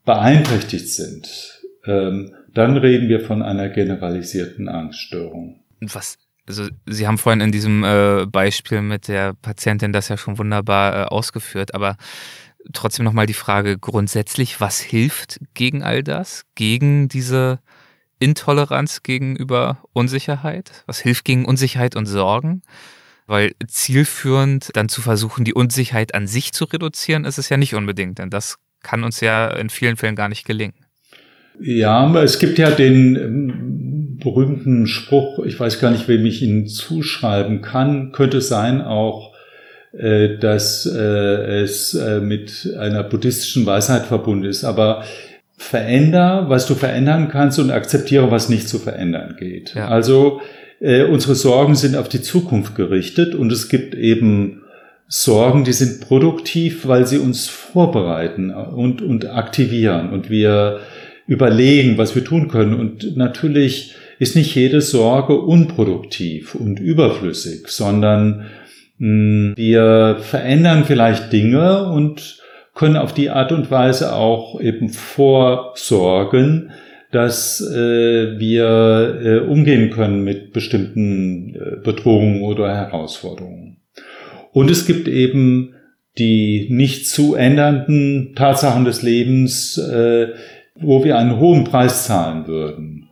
[0.06, 1.62] beeinträchtigt sind.
[1.86, 5.62] Ähm, dann reden wir von einer generalisierten Angststörung.
[5.80, 6.18] Was
[6.50, 10.96] also Sie haben vorhin in diesem äh, Beispiel mit der Patientin das ja schon wunderbar
[10.96, 11.96] äh, ausgeführt, aber
[12.74, 16.46] trotzdem nochmal die Frage grundsätzlich, was hilft gegen all das?
[16.56, 17.60] Gegen diese
[18.20, 20.84] Intoleranz gegenüber Unsicherheit?
[20.88, 22.64] Was hilft gegen Unsicherheit und Sorgen?
[23.30, 27.76] Weil zielführend dann zu versuchen, die Unsicherheit an sich zu reduzieren, ist es ja nicht
[27.76, 30.74] unbedingt, denn das kann uns ja in vielen Fällen gar nicht gelingen.
[31.62, 36.66] Ja, es gibt ja den ähm, berühmten Spruch, ich weiß gar nicht, wem ich ihn
[36.66, 39.36] zuschreiben kann, könnte sein auch,
[39.92, 41.00] äh, dass äh,
[41.62, 44.64] es äh, mit einer buddhistischen Weisheit verbunden ist.
[44.64, 45.04] Aber
[45.56, 49.76] veränder, was du verändern kannst und akzeptiere, was nicht zu verändern geht.
[49.76, 49.88] Ja.
[49.88, 50.42] Also
[50.80, 54.62] äh, unsere Sorgen sind auf die Zukunft gerichtet und es gibt eben
[55.08, 60.82] Sorgen, die sind produktiv, weil sie uns vorbereiten und, und aktivieren und wir
[61.26, 62.76] überlegen, was wir tun können.
[62.76, 68.46] Und natürlich ist nicht jede Sorge unproduktiv und überflüssig, sondern
[68.98, 72.38] mh, hm, wir verändern vielleicht Dinge und
[72.76, 76.72] können auf die Art und Weise auch eben vorsorgen,
[77.12, 83.78] dass äh, wir äh, umgehen können mit bestimmten äh, Bedrohungen oder Herausforderungen.
[84.52, 85.74] Und es gibt eben
[86.18, 90.30] die nicht zu ändernden Tatsachen des Lebens, äh,
[90.76, 93.10] wo wir einen hohen Preis zahlen würden,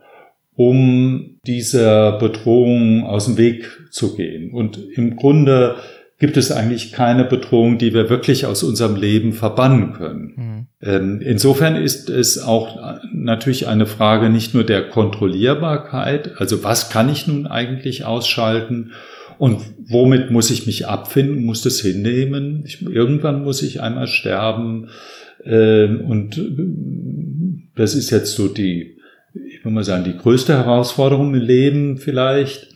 [0.55, 4.51] um dieser Bedrohung aus dem Weg zu gehen.
[4.51, 5.75] Und im Grunde
[6.19, 10.33] gibt es eigentlich keine Bedrohung, die wir wirklich aus unserem Leben verbannen können.
[10.35, 10.67] Mhm.
[10.81, 17.09] Ähm, insofern ist es auch natürlich eine Frage nicht nur der Kontrollierbarkeit, also was kann
[17.09, 18.91] ich nun eigentlich ausschalten
[19.37, 22.63] und womit muss ich mich abfinden, muss das hinnehmen.
[22.65, 24.89] Ich, irgendwann muss ich einmal sterben
[25.43, 26.41] ähm, und
[27.75, 28.97] das ist jetzt so die,
[29.47, 32.69] ich würde mal sagen, die größte Herausforderung im Leben vielleicht.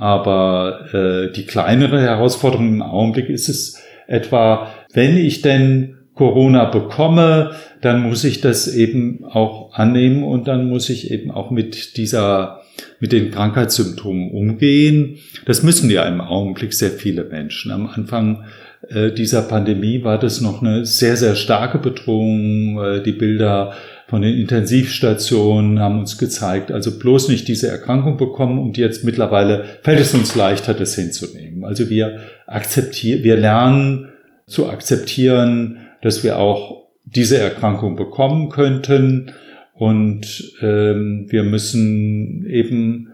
[0.00, 7.52] Aber äh, die kleinere Herausforderung im Augenblick ist es etwa, wenn ich denn Corona bekomme,
[7.82, 12.62] dann muss ich das eben auch annehmen und dann muss ich eben auch mit dieser,
[12.98, 15.18] mit den Krankheitssymptomen umgehen.
[15.44, 17.70] Das müssen ja im Augenblick sehr viele Menschen.
[17.70, 18.44] Am Anfang
[18.88, 22.82] äh, dieser Pandemie war das noch eine sehr, sehr starke Bedrohung.
[22.82, 23.74] Äh, die Bilder
[24.10, 29.64] von den Intensivstationen haben uns gezeigt, also bloß nicht diese Erkrankung bekommen und jetzt mittlerweile
[29.82, 31.64] fällt es uns leichter, das hinzunehmen.
[31.64, 32.18] Also wir
[32.48, 34.08] akzeptieren, wir lernen
[34.48, 39.30] zu akzeptieren, dass wir auch diese Erkrankung bekommen könnten
[39.74, 43.12] und ähm, wir müssen eben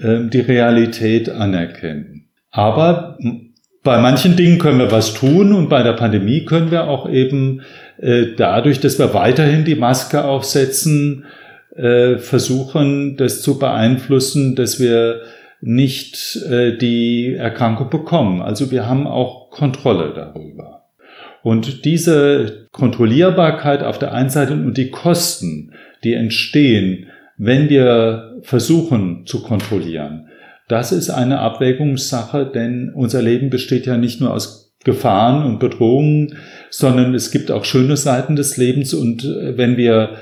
[0.00, 2.30] ähm, die Realität anerkennen.
[2.50, 3.18] Aber
[3.82, 7.60] bei manchen Dingen können wir was tun und bei der Pandemie können wir auch eben
[8.36, 11.26] dadurch, dass wir weiterhin die Maske aufsetzen,
[11.76, 15.22] äh, versuchen, das zu beeinflussen, dass wir
[15.60, 18.42] nicht äh, die Erkrankung bekommen.
[18.42, 20.84] Also wir haben auch Kontrolle darüber.
[21.42, 25.72] Und diese Kontrollierbarkeit auf der einen Seite und die Kosten,
[26.04, 30.26] die entstehen, wenn wir versuchen zu kontrollieren,
[30.68, 36.36] das ist eine Abwägungssache, denn unser Leben besteht ja nicht nur aus Gefahren und Bedrohungen,
[36.70, 40.16] sondern es gibt auch schöne Seiten des Lebens und äh, wenn wir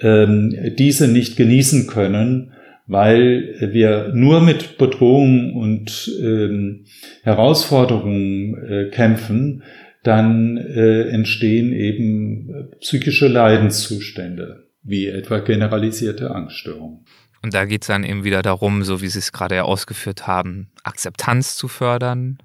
[0.00, 2.52] ähm, diese nicht genießen können,
[2.86, 6.84] weil wir nur mit Bedrohungen und ähm,
[7.22, 9.62] Herausforderungen äh, kämpfen,
[10.02, 17.04] dann äh, entstehen eben äh, psychische Leidenszustände, wie etwa generalisierte Angststörungen.
[17.42, 20.26] Und da geht es dann eben wieder darum, so wie Sie es gerade ja ausgeführt
[20.26, 22.38] haben, Akzeptanz zu fördern,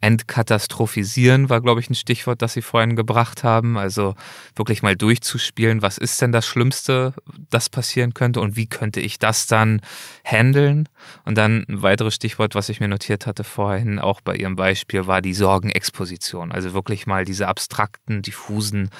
[0.00, 3.76] Entkatastrophisieren war, glaube ich, ein Stichwort, das Sie vorhin gebracht haben.
[3.76, 4.14] Also
[4.54, 7.14] wirklich mal durchzuspielen, was ist denn das Schlimmste,
[7.50, 9.80] das passieren könnte und wie könnte ich das dann
[10.24, 10.88] handeln?
[11.24, 15.06] Und dann ein weiteres Stichwort, was ich mir notiert hatte vorhin, auch bei Ihrem Beispiel,
[15.06, 16.52] war die Sorgenexposition.
[16.52, 18.90] Also wirklich mal diese abstrakten, diffusen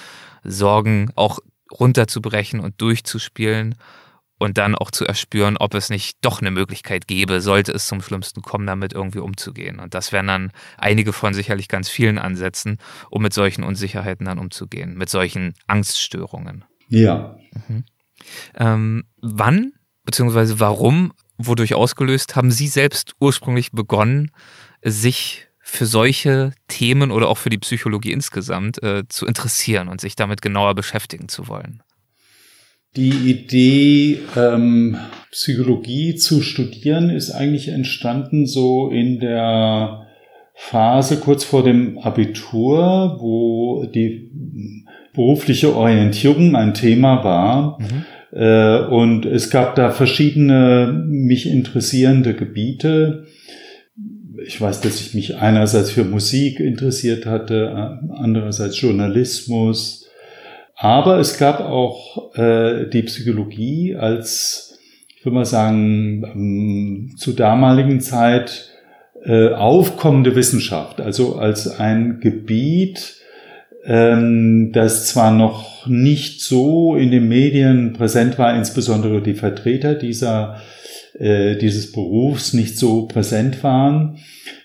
[0.45, 1.39] Sorgen auch
[1.71, 3.75] runterzubrechen und durchzuspielen
[4.39, 8.01] und dann auch zu erspüren, ob es nicht doch eine Möglichkeit gäbe, sollte es zum
[8.01, 9.81] Schlimmsten kommen, damit irgendwie umzugehen.
[9.81, 12.79] Und das wären dann einige von sicherlich ganz vielen Ansätzen,
[13.11, 16.65] um mit solchen Unsicherheiten dann umzugehen, mit solchen Angststörungen.
[16.89, 17.37] Ja.
[17.69, 17.85] Mhm.
[18.57, 19.73] Ähm, wann
[20.09, 24.31] beziehungsweise warum, wodurch ausgelöst, haben Sie selbst ursprünglich begonnen,
[24.83, 30.17] sich für solche Themen oder auch für die Psychologie insgesamt äh, zu interessieren und sich
[30.17, 31.83] damit genauer beschäftigen zu wollen?
[32.97, 34.97] Die Idee, ähm,
[35.31, 40.07] Psychologie zu studieren, ist eigentlich entstanden so in der
[40.55, 44.33] Phase kurz vor dem Abitur, wo die
[45.15, 47.79] berufliche Orientierung ein Thema war.
[47.81, 48.05] Mhm.
[48.33, 53.27] Äh, und es gab da verschiedene mich interessierende Gebiete.
[54.45, 60.08] Ich weiß, dass ich mich einerseits für Musik interessiert hatte, andererseits Journalismus,
[60.79, 64.79] aber es gab auch äh, die Psychologie als,
[65.17, 68.71] ich würde mal sagen, ähm, zu damaligen Zeit
[69.25, 73.17] äh, aufkommende Wissenschaft, also als ein Gebiet,
[73.85, 80.61] ähm, das zwar noch nicht so in den Medien präsent war, insbesondere die Vertreter dieser
[81.19, 84.19] äh, dieses Berufs nicht so präsent waren,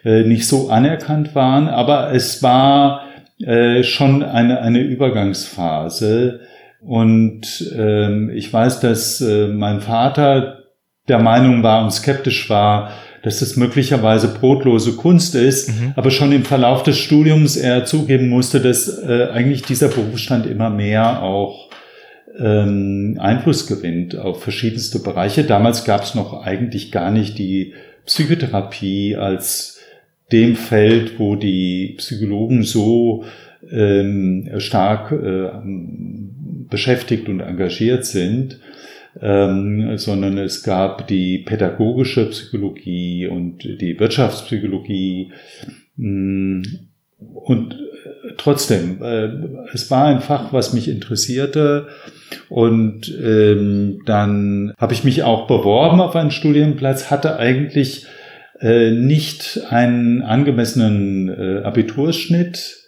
[0.06, 3.08] äh, nicht so anerkannt waren, aber es war
[3.40, 6.42] äh, schon eine, eine Übergangsphase.
[6.82, 10.64] Und ähm, ich weiß, dass äh, mein Vater
[11.08, 12.92] der Meinung war und skeptisch war,
[13.24, 15.94] dass das möglicherweise brotlose Kunst ist, mhm.
[15.96, 20.70] aber schon im Verlauf des Studiums er zugeben musste, dass äh, eigentlich dieser Berufsstand immer
[20.70, 21.70] mehr auch
[22.38, 25.44] ähm, Einfluss gewinnt auf verschiedenste Bereiche.
[25.44, 27.74] Damals gab es noch eigentlich gar nicht die
[28.06, 29.73] Psychotherapie als
[30.34, 33.24] dem Feld, wo die Psychologen so
[33.72, 35.50] ähm, stark äh,
[36.70, 38.60] beschäftigt und engagiert sind,
[39.22, 45.32] ähm, sondern es gab die pädagogische Psychologie und die Wirtschaftspsychologie.
[45.98, 46.64] Mm,
[47.20, 49.30] und äh, trotzdem, äh,
[49.72, 51.88] es war ein Fach, was mich interessierte.
[52.50, 58.08] Und ähm, dann habe ich mich auch beworben auf einen Studienplatz, hatte eigentlich
[58.92, 62.84] nicht einen angemessenen äh, Abiturschnitt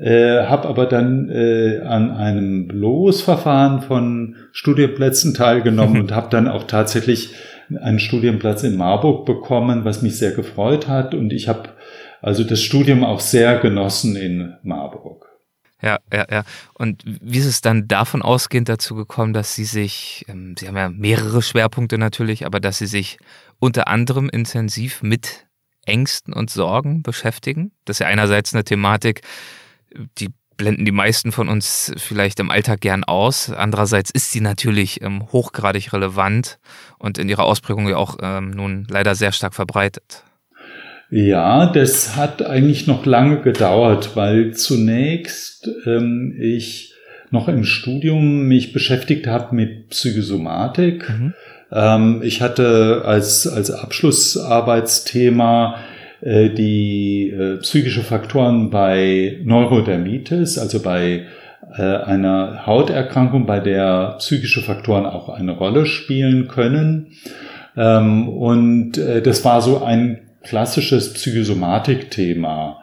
[0.00, 6.64] äh, habe aber dann äh, an einem Losverfahren von Studienplätzen teilgenommen und habe dann auch
[6.64, 7.34] tatsächlich
[7.80, 11.14] einen Studienplatz in Marburg bekommen, was mich sehr gefreut hat.
[11.14, 11.70] Und ich habe
[12.22, 15.28] also das Studium auch sehr genossen in Marburg.
[15.82, 16.44] Ja, ja, ja.
[16.74, 20.76] Und wie ist es dann davon ausgehend dazu gekommen, dass Sie sich, ähm, Sie haben
[20.76, 23.18] ja mehrere Schwerpunkte natürlich, aber dass Sie sich
[23.62, 25.46] unter anderem intensiv mit
[25.86, 27.70] Ängsten und Sorgen beschäftigen?
[27.84, 29.22] Das ist ja einerseits eine Thematik,
[30.18, 33.50] die blenden die meisten von uns vielleicht im Alltag gern aus.
[33.50, 36.58] Andererseits ist sie natürlich ähm, hochgradig relevant
[36.98, 40.24] und in ihrer Ausprägung ja auch ähm, nun leider sehr stark verbreitet.
[41.10, 46.94] Ja, das hat eigentlich noch lange gedauert, weil zunächst ähm, ich
[47.30, 51.08] noch im Studium mich beschäftigt habe mit Psychosomatik.
[51.08, 51.34] Mhm.
[51.72, 55.76] Ähm, ich hatte als, als Abschlussarbeitsthema
[56.22, 61.24] äh, die äh, psychische Faktoren bei Neurodermitis, also bei
[61.76, 67.08] äh, einer Hauterkrankung, bei der psychische Faktoren auch eine Rolle spielen können.
[67.76, 72.78] Ähm, und das war so ein klassisches Psychosomatik-Thema.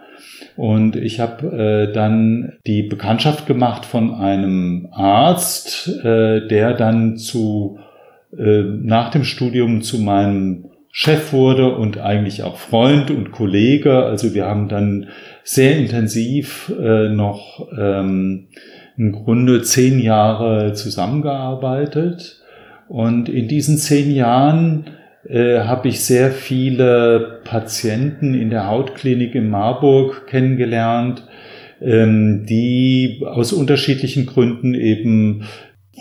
[0.56, 7.80] Und ich habe dann die Bekanntschaft gemacht von einem Arzt, der dann zu
[8.32, 14.04] nach dem Studium zu meinem Chef wurde und eigentlich auch Freund und Kollege.
[14.04, 15.08] Also wir haben dann
[15.44, 18.48] sehr intensiv äh, noch ähm,
[18.98, 22.42] im Grunde zehn Jahre zusammengearbeitet.
[22.88, 24.90] Und in diesen zehn Jahren
[25.28, 31.24] äh, habe ich sehr viele Patienten in der Hautklinik in Marburg kennengelernt,
[31.82, 35.44] ähm, die aus unterschiedlichen Gründen eben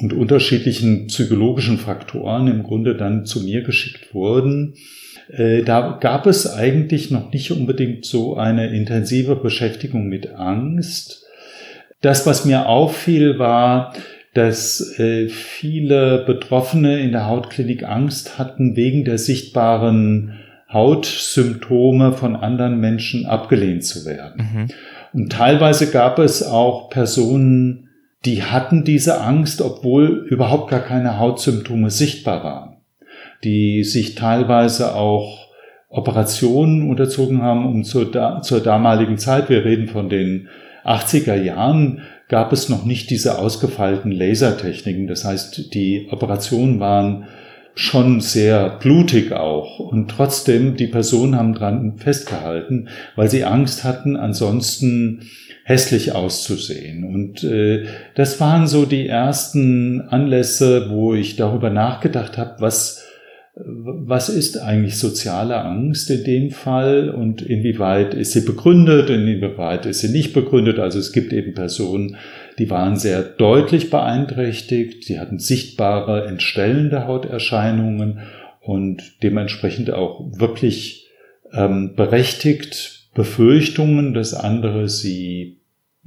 [0.01, 4.75] und unterschiedlichen psychologischen Faktoren im Grunde dann zu mir geschickt wurden.
[5.31, 11.25] Äh, da gab es eigentlich noch nicht unbedingt so eine intensive Beschäftigung mit Angst.
[12.01, 13.95] Das, was mir auffiel, war,
[14.35, 20.39] dass äh, viele Betroffene in der Hautklinik Angst hatten, wegen der sichtbaren
[20.73, 24.49] Hautsymptome von anderen Menschen abgelehnt zu werden.
[24.53, 24.69] Mhm.
[25.15, 27.88] Und teilweise gab es auch Personen,
[28.25, 32.77] die hatten diese Angst, obwohl überhaupt gar keine Hautsymptome sichtbar waren,
[33.45, 35.49] die sich teilweise auch
[35.89, 40.49] Operationen unterzogen haben, um zur, zur damaligen Zeit, wir reden von den
[40.85, 45.07] 80er Jahren, gab es noch nicht diese ausgefeilten Lasertechniken.
[45.07, 47.27] Das heißt, die Operationen waren
[47.75, 49.79] schon sehr blutig auch.
[49.79, 55.23] Und trotzdem, die Personen haben dran festgehalten, weil sie Angst hatten, ansonsten
[55.69, 57.05] hässlich auszusehen.
[57.05, 63.05] Und äh, das waren so die ersten Anlässe, wo ich darüber nachgedacht habe, was
[63.61, 69.99] was ist eigentlich soziale Angst in dem Fall und inwieweit ist sie begründet inwieweit ist
[69.99, 70.79] sie nicht begründet.
[70.79, 72.17] Also es gibt eben Personen,
[72.59, 78.21] die waren sehr deutlich beeinträchtigt, die hatten sichtbare entstellende Hauterscheinungen
[78.61, 81.09] und dementsprechend auch wirklich
[81.53, 85.58] ähm, berechtigt Befürchtungen, dass andere sie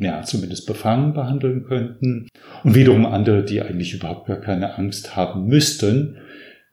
[0.02, 2.28] ja, zumindest befangen behandeln könnten.
[2.64, 6.18] Und wiederum andere, die eigentlich überhaupt gar keine Angst haben müssten,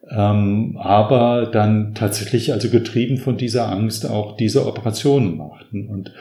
[0.09, 5.87] ähm, aber dann tatsächlich also getrieben von dieser Angst auch diese Operationen machten.
[5.87, 6.11] Und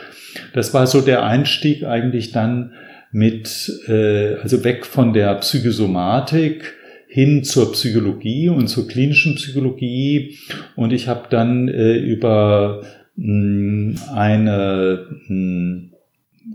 [0.52, 2.72] das war so der Einstieg eigentlich dann
[3.10, 6.74] mit, äh, also weg von der Psychosomatik
[7.08, 10.36] hin zur Psychologie und zur klinischen Psychologie.
[10.76, 12.82] Und ich habe dann äh, über
[13.16, 15.87] mh, eine mh,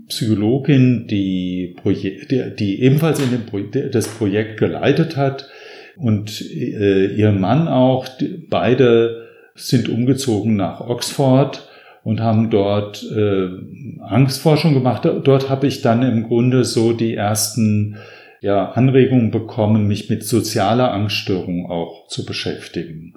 [0.08, 2.28] Psychologin, die, Projek
[2.58, 5.48] die, ebenfalls in dem Pro das Projekt geleitet hat
[5.96, 8.06] und äh, ihr Mann auch.
[8.50, 11.68] Beide sind umgezogen nach Oxford
[12.02, 13.48] und haben dort äh,
[14.00, 15.04] Angstforschung gemacht.
[15.04, 17.96] Dort habe ich dann im Grunde so die ersten
[18.40, 23.14] ja, Anregungen bekommen, mich mit sozialer Angststörung auch zu beschäftigen.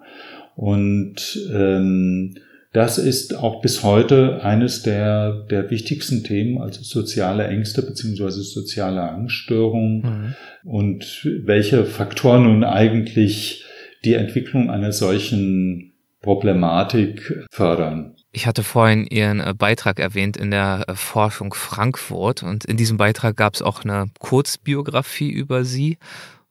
[0.56, 2.36] Und ähm,
[2.74, 9.02] das ist auch bis heute eines der, der wichtigsten Themen, also soziale Ängste beziehungsweise soziale
[9.02, 10.36] Angststörungen mhm.
[10.70, 13.66] und welche Faktoren nun eigentlich
[14.04, 18.16] die Entwicklung einer solchen Problematik fördern.
[18.32, 22.98] Ich hatte vorhin Ihren äh, Beitrag erwähnt in der äh, Forschung Frankfurt und in diesem
[22.98, 25.98] Beitrag gab es auch eine Kurzbiografie über Sie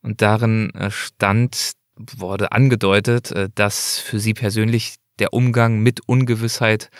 [0.03, 6.91] und darin äh, stand, wurde angedeutet, dass für Sie persönlich der Umgang mit Ungewissheit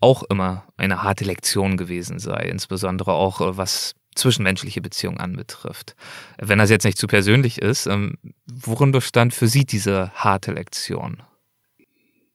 [0.00, 5.94] auch immer eine harte Lektion gewesen sei, insbesondere auch was zwischenmenschliche Beziehungen anbetrifft.
[6.38, 11.22] Wenn das jetzt nicht zu persönlich ist, ähm, worin bestand für Sie diese harte Lektion?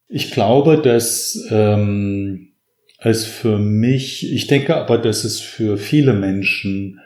[0.07, 2.53] Ich glaube, dass ähm,
[2.99, 6.99] es für mich, ich denke aber, dass es für viele Menschen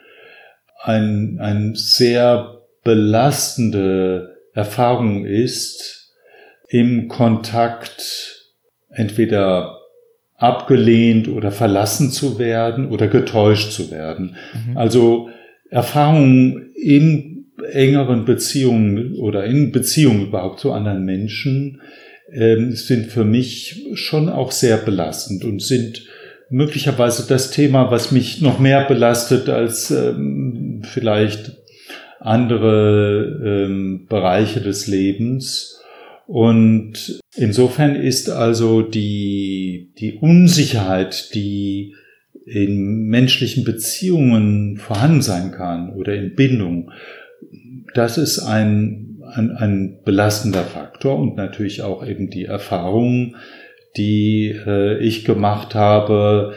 [0.82, 6.01] ein, ein sehr belastende Erfahrung ist,
[6.72, 8.48] im Kontakt
[8.88, 9.78] entweder
[10.36, 14.36] abgelehnt oder verlassen zu werden oder getäuscht zu werden.
[14.54, 14.76] Mhm.
[14.78, 15.28] Also
[15.68, 21.82] Erfahrungen in engeren Beziehungen oder in Beziehungen überhaupt zu anderen Menschen
[22.32, 26.06] ähm, sind für mich schon auch sehr belastend und sind
[26.48, 31.52] möglicherweise das Thema, was mich noch mehr belastet als ähm, vielleicht
[32.18, 35.81] andere ähm, Bereiche des Lebens.
[36.32, 41.94] Und insofern ist also die, die Unsicherheit, die
[42.46, 46.90] in menschlichen Beziehungen vorhanden sein kann oder in Bindung,
[47.92, 53.36] das ist ein ein, ein belastender Faktor und natürlich auch eben die Erfahrungen,
[53.96, 56.54] die äh, ich gemacht habe,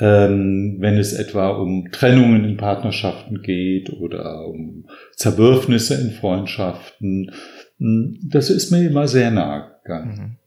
[0.00, 7.32] ähm, wenn es etwa um Trennungen in Partnerschaften geht oder um Zerwürfnisse in Freundschaften.
[7.78, 10.38] Hm, das ist mir immer sehr nahe gegangen.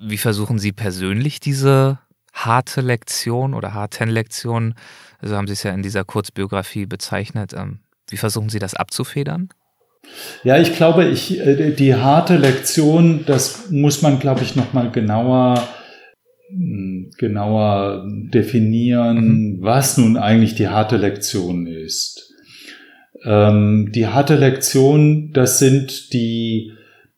[0.00, 0.10] Mhm.
[0.10, 1.98] Wie versuchen Sie persönlich diese
[2.32, 4.74] harte Lektion oder harten Lektion,
[5.20, 7.78] also haben Sie es ja in dieser Kurzbiografie bezeichnet, ähm,
[8.08, 9.48] wie versuchen Sie das abzufedern?
[10.42, 15.62] Ja, ich glaube, ich, äh, die harte Lektion, das muss man, glaube ich, nochmal genauer,
[16.48, 19.62] hm, genauer definieren, mhm.
[19.62, 22.31] was nun eigentlich die harte Lektion ist.
[23.24, 26.72] Ähm, die harte Lektion, das sind die,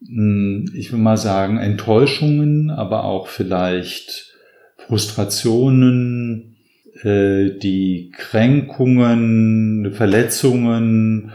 [0.07, 4.33] hm, ich will mal sagen, Enttäuschungen, aber auch vielleicht
[4.77, 6.57] Frustrationen,
[7.03, 11.33] äh, die Kränkungen, Verletzungen,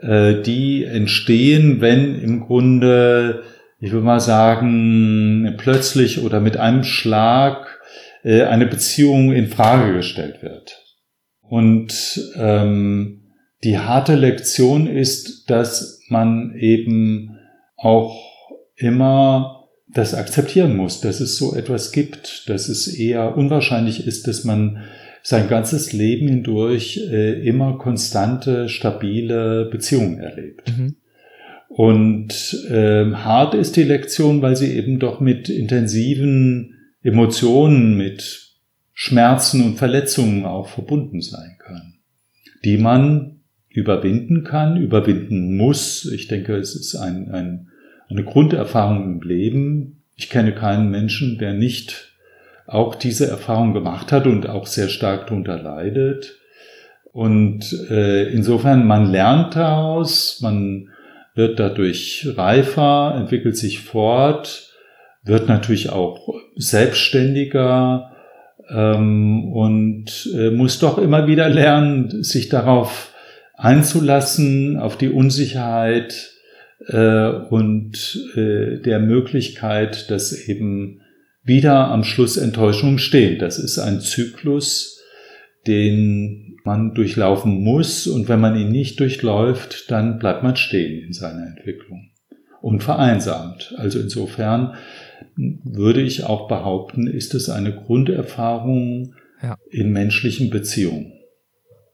[0.00, 3.42] äh, die entstehen, wenn im Grunde,
[3.80, 7.80] ich würde mal sagen, plötzlich oder mit einem Schlag
[8.24, 10.82] äh, eine Beziehung in Frage gestellt wird.
[11.40, 13.25] Und ähm,
[13.66, 17.36] die harte Lektion ist, dass man eben
[17.76, 18.16] auch
[18.76, 24.44] immer das akzeptieren muss, dass es so etwas gibt, dass es eher unwahrscheinlich ist, dass
[24.44, 24.84] man
[25.24, 30.72] sein ganzes Leben hindurch äh, immer konstante, stabile Beziehungen erlebt.
[30.78, 30.94] Mhm.
[31.68, 38.52] Und äh, hart ist die Lektion, weil sie eben doch mit intensiven Emotionen, mit
[38.92, 41.94] Schmerzen und Verletzungen auch verbunden sein kann,
[42.64, 43.35] die man
[43.76, 46.10] überwinden kann, überwinden muss.
[46.10, 47.68] Ich denke, es ist ein, ein,
[48.08, 50.02] eine Grunderfahrung im Leben.
[50.16, 52.14] Ich kenne keinen Menschen, der nicht
[52.66, 56.36] auch diese Erfahrung gemacht hat und auch sehr stark darunter leidet.
[57.12, 60.88] Und äh, insofern, man lernt daraus, man
[61.34, 64.72] wird dadurch reifer, entwickelt sich fort,
[65.22, 68.12] wird natürlich auch selbstständiger
[68.70, 73.12] ähm, und äh, muss doch immer wieder lernen, sich darauf
[73.56, 76.32] einzulassen, auf die Unsicherheit
[76.88, 81.00] äh, und äh, der Möglichkeit, dass eben
[81.42, 83.38] wieder am Schluss Enttäuschung stehen.
[83.38, 85.00] Das ist ein Zyklus,
[85.66, 91.12] den man durchlaufen muss und wenn man ihn nicht durchläuft, dann bleibt man stehen in
[91.12, 92.10] seiner Entwicklung
[92.60, 93.74] und vereinsamt.
[93.78, 94.74] Also insofern
[95.36, 99.56] würde ich auch behaupten, ist es eine Grunderfahrung ja.
[99.70, 101.12] in menschlichen Beziehungen.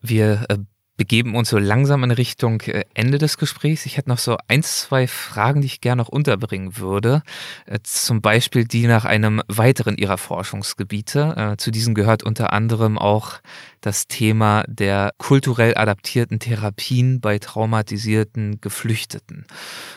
[0.00, 0.56] Wir äh,
[0.96, 3.86] begeben uns so langsam in Richtung äh, Ende des Gesprächs.
[3.86, 7.22] Ich hätte noch so ein, zwei Fragen, die ich gerne noch unterbringen würde.
[7.66, 11.52] Äh, zum Beispiel die nach einem weiteren Ihrer Forschungsgebiete.
[11.52, 13.40] Äh, zu diesen gehört unter anderem auch
[13.80, 19.46] das Thema der kulturell adaptierten Therapien bei traumatisierten Geflüchteten.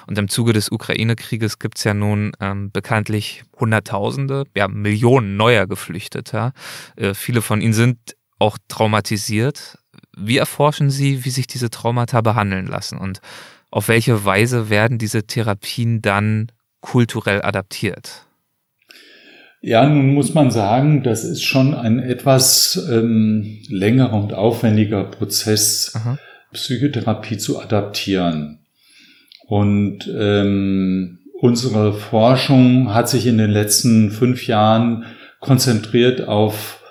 [0.07, 5.67] Und im Zuge des Ukraine-Krieges gibt es ja nun ähm, bekanntlich Hunderttausende, ja Millionen neuer
[5.67, 6.53] Geflüchteter.
[6.95, 9.79] Äh, viele von ihnen sind auch traumatisiert
[10.17, 13.21] wie erforschen Sie, wie sich diese Traumata behandeln lassen und
[13.71, 18.25] auf welche Weise werden diese Therapien dann kulturell adaptiert?
[19.61, 25.91] Ja, nun muss man sagen, das ist schon ein etwas ähm, längerer und aufwendiger Prozess,
[25.95, 26.19] Aha.
[26.53, 28.59] Psychotherapie zu adaptieren.
[29.47, 35.05] Und ähm, unsere Forschung hat sich in den letzten fünf Jahren
[35.39, 36.81] konzentriert auf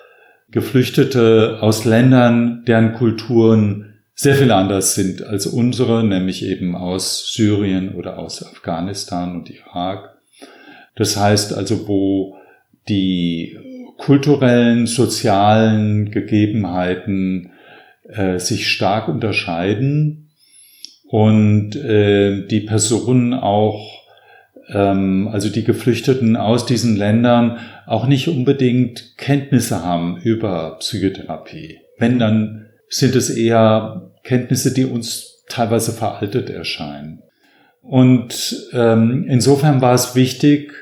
[0.54, 7.96] Geflüchtete aus Ländern, deren Kulturen sehr viel anders sind als unsere, nämlich eben aus Syrien
[7.96, 10.16] oder aus Afghanistan und Irak.
[10.94, 12.36] Das heißt also, wo
[12.88, 13.58] die
[13.96, 17.50] kulturellen, sozialen Gegebenheiten
[18.08, 20.28] äh, sich stark unterscheiden
[21.08, 24.04] und äh, die Personen auch,
[24.68, 31.78] ähm, also die Geflüchteten aus diesen Ländern auch nicht unbedingt Kenntnisse haben über Psychotherapie.
[31.98, 37.22] Wenn, dann sind es eher Kenntnisse, die uns teilweise veraltet erscheinen.
[37.82, 40.72] Und ähm, insofern war es wichtig,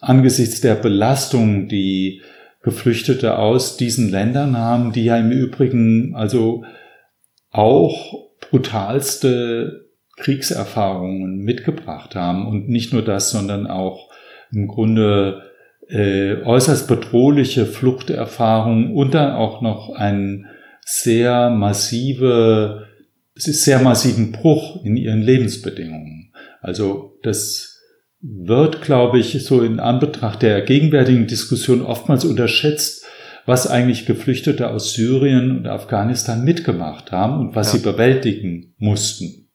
[0.00, 2.22] angesichts der Belastung, die
[2.62, 6.64] Geflüchtete aus diesen Ländern haben, die ja im Übrigen also
[7.50, 9.86] auch brutalste
[10.16, 14.10] Kriegserfahrungen mitgebracht haben und nicht nur das, sondern auch
[14.52, 15.45] im Grunde
[15.88, 20.46] äh, äußerst bedrohliche Fluchterfahrungen und dann auch noch einen
[20.84, 22.86] sehr massive,
[23.34, 26.32] sehr massiven Bruch in ihren Lebensbedingungen.
[26.60, 27.80] Also das
[28.20, 33.04] wird, glaube ich, so in Anbetracht der gegenwärtigen Diskussion oftmals unterschätzt,
[33.44, 37.78] was eigentlich Geflüchtete aus Syrien und Afghanistan mitgemacht haben und was ja.
[37.78, 39.48] sie bewältigen mussten.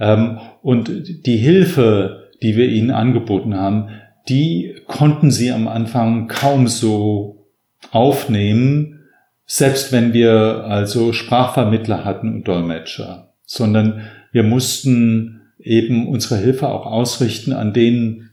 [0.00, 3.90] Ähm, und die Hilfe, die wir ihnen angeboten haben,
[4.28, 7.46] die konnten sie am Anfang kaum so
[7.90, 9.00] aufnehmen,
[9.46, 14.02] selbst wenn wir also Sprachvermittler hatten und Dolmetscher, sondern
[14.32, 18.30] wir mussten eben unsere Hilfe auch ausrichten an den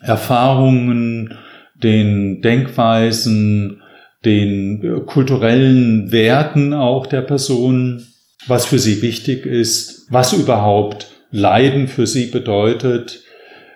[0.00, 1.34] Erfahrungen,
[1.74, 3.82] den Denkweisen,
[4.24, 8.04] den kulturellen Werten auch der Person,
[8.46, 13.22] was für sie wichtig ist, was überhaupt Leiden für sie bedeutet,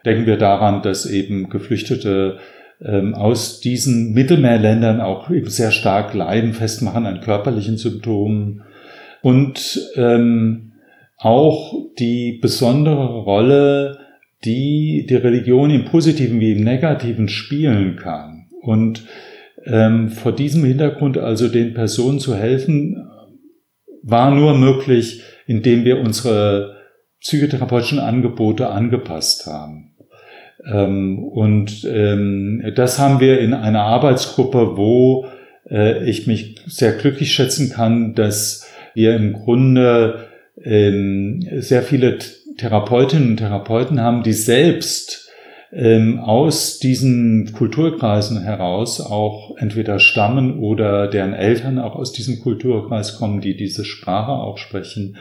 [0.05, 2.39] Denken wir daran, dass eben Geflüchtete
[2.83, 8.63] ähm, aus diesen Mittelmeerländern auch eben sehr stark Leiden festmachen an körperlichen Symptomen
[9.23, 10.73] und ähm,
[11.19, 13.99] auch die besondere Rolle,
[14.45, 18.47] die die Religion im Positiven wie im Negativen spielen kann.
[18.63, 19.05] Und
[19.67, 23.07] ähm, vor diesem Hintergrund also den Personen zu helfen,
[24.03, 26.77] war nur möglich, indem wir unsere
[27.21, 29.90] psychotherapeutischen Angebote angepasst haben.
[30.65, 35.27] Ähm, und ähm, das haben wir in einer Arbeitsgruppe, wo
[35.71, 40.29] äh, ich mich sehr glücklich schätzen kann, dass wir im Grunde
[40.63, 42.19] ähm, sehr viele
[42.59, 45.27] Therapeutinnen und Therapeuten haben, die selbst
[45.73, 53.41] aus diesen Kulturkreisen heraus auch entweder stammen oder deren Eltern auch aus diesem Kulturkreis kommen,
[53.41, 55.17] die diese Sprache auch sprechen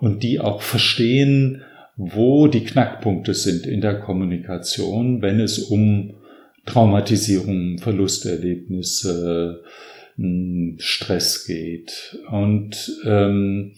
[0.00, 1.62] und die auch verstehen,
[1.96, 6.14] wo die Knackpunkte sind in der Kommunikation, wenn es um
[6.66, 9.62] Traumatisierung, Verlusterlebnisse,
[10.16, 12.18] hm, Stress geht.
[12.30, 13.72] Und ähm,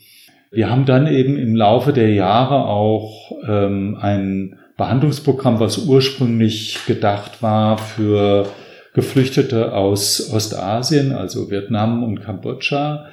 [0.51, 7.43] wir haben dann eben im Laufe der Jahre auch ähm, ein Behandlungsprogramm, was ursprünglich gedacht
[7.43, 8.47] war für
[8.95, 13.07] Geflüchtete aus Ostasien, also Vietnam und Kambodscha,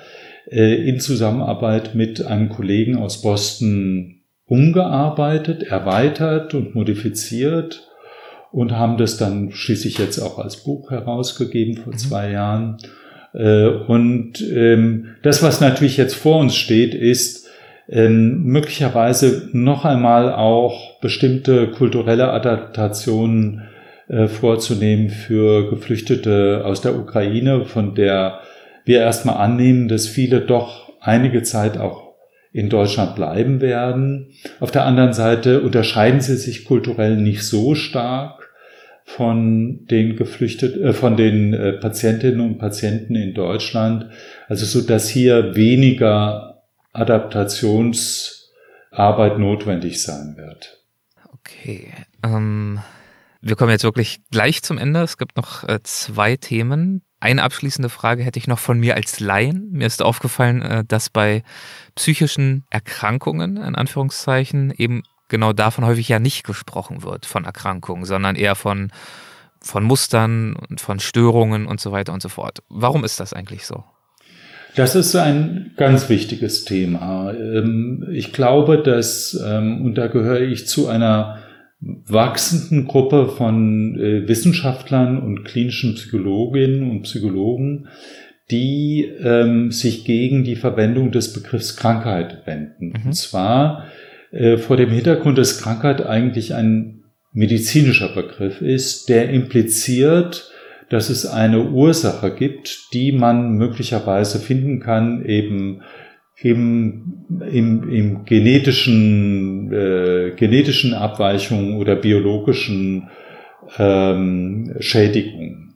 [0.49, 7.87] äh, in Zusammenarbeit mit einem Kollegen aus Boston umgearbeitet, erweitert und modifiziert
[8.51, 11.97] und haben das dann schließlich jetzt auch als Buch herausgegeben vor mhm.
[11.97, 12.77] zwei Jahren.
[13.33, 17.47] Äh, und ähm, das, was natürlich jetzt vor uns steht, ist
[17.89, 23.63] ähm, möglicherweise noch einmal auch bestimmte kulturelle Adaptationen
[24.07, 28.39] äh, vorzunehmen für Geflüchtete aus der Ukraine, von der
[28.85, 32.12] wir erstmal annehmen, dass viele doch einige Zeit auch
[32.53, 34.29] in Deutschland bleiben werden.
[34.59, 38.51] Auf der anderen Seite unterscheiden sie sich kulturell nicht so stark
[39.05, 44.05] von den Geflüchteten, äh, von den äh, Patientinnen und Patienten in Deutschland.
[44.47, 50.79] Also so, dass hier weniger Adaptationsarbeit notwendig sein wird.
[51.33, 51.91] Okay.
[52.23, 52.79] Ähm,
[53.41, 55.01] wir kommen jetzt wirklich gleich zum Ende.
[55.01, 59.21] Es gibt noch äh, zwei Themen, eine abschließende Frage hätte ich noch von mir als
[59.21, 59.69] Laien.
[59.71, 61.43] Mir ist aufgefallen, äh, dass bei
[61.95, 68.35] psychischen Erkrankungen, in Anführungszeichen, eben genau davon häufig ja nicht gesprochen wird, von Erkrankungen, sondern
[68.35, 68.91] eher von,
[69.61, 72.59] von Mustern und von Störungen und so weiter und so fort.
[72.67, 73.85] Warum ist das eigentlich so?
[74.75, 77.31] Das ist ein ganz wichtiges Thema.
[77.31, 81.42] Ähm, ich glaube, dass, ähm, und da gehöre ich zu einer
[82.07, 87.87] wachsenden Gruppe von äh, Wissenschaftlern und klinischen Psychologinnen und Psychologen,
[88.51, 92.89] die ähm, sich gegen die Verwendung des Begriffs Krankheit wenden.
[92.89, 93.07] Mhm.
[93.07, 93.85] Und zwar
[94.31, 97.03] äh, vor dem Hintergrund, dass Krankheit eigentlich ein
[97.33, 100.51] medizinischer Begriff ist, der impliziert,
[100.89, 105.81] dass es eine Ursache gibt, die man möglicherweise finden kann, eben
[106.41, 113.09] im, im, im genetischen, äh, genetischen Abweichungen oder biologischen
[113.77, 115.75] ähm, Schädigungen.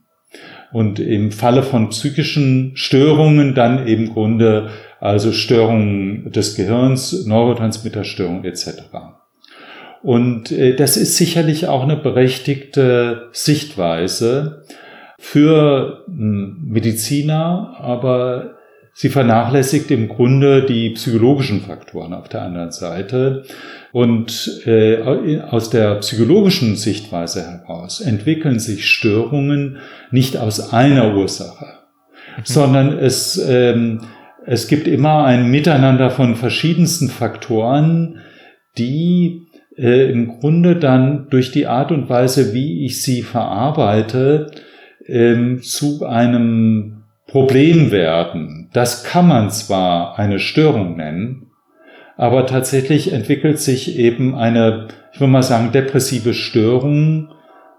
[0.71, 8.83] Und im Falle von psychischen Störungen dann im Grunde also Störungen des Gehirns, Neurotransmitterstörungen etc.
[10.03, 14.63] Und äh, das ist sicherlich auch eine berechtigte Sichtweise
[15.19, 18.56] für hm, Mediziner, aber
[18.99, 23.43] Sie vernachlässigt im Grunde die psychologischen Faktoren auf der anderen Seite.
[23.91, 29.77] Und äh, aus der psychologischen Sichtweise heraus entwickeln sich Störungen
[30.09, 31.65] nicht aus einer Ursache,
[32.37, 32.41] mhm.
[32.43, 34.01] sondern es, ähm,
[34.47, 38.21] es gibt immer ein Miteinander von verschiedensten Faktoren,
[38.79, 39.45] die
[39.77, 44.49] äh, im Grunde dann durch die Art und Weise, wie ich sie verarbeite,
[45.05, 46.96] ähm, zu einem
[47.27, 48.69] Problem werden.
[48.73, 51.51] Das kann man zwar eine Störung nennen,
[52.15, 57.29] aber tatsächlich entwickelt sich eben eine, ich würde mal sagen, depressive Störung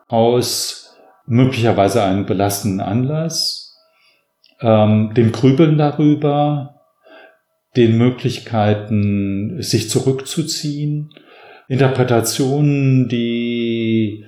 [0.06, 0.96] aus
[1.26, 3.76] möglicherweise einem belastenden Anlass,
[4.60, 6.80] ähm, dem Grübeln darüber,
[7.76, 11.10] den Möglichkeiten, sich zurückzuziehen,
[11.68, 14.24] Interpretationen, die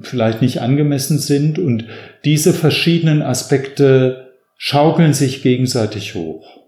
[0.00, 1.84] vielleicht nicht angemessen sind und
[2.26, 6.66] diese verschiedenen Aspekte schaukeln sich gegenseitig hoch.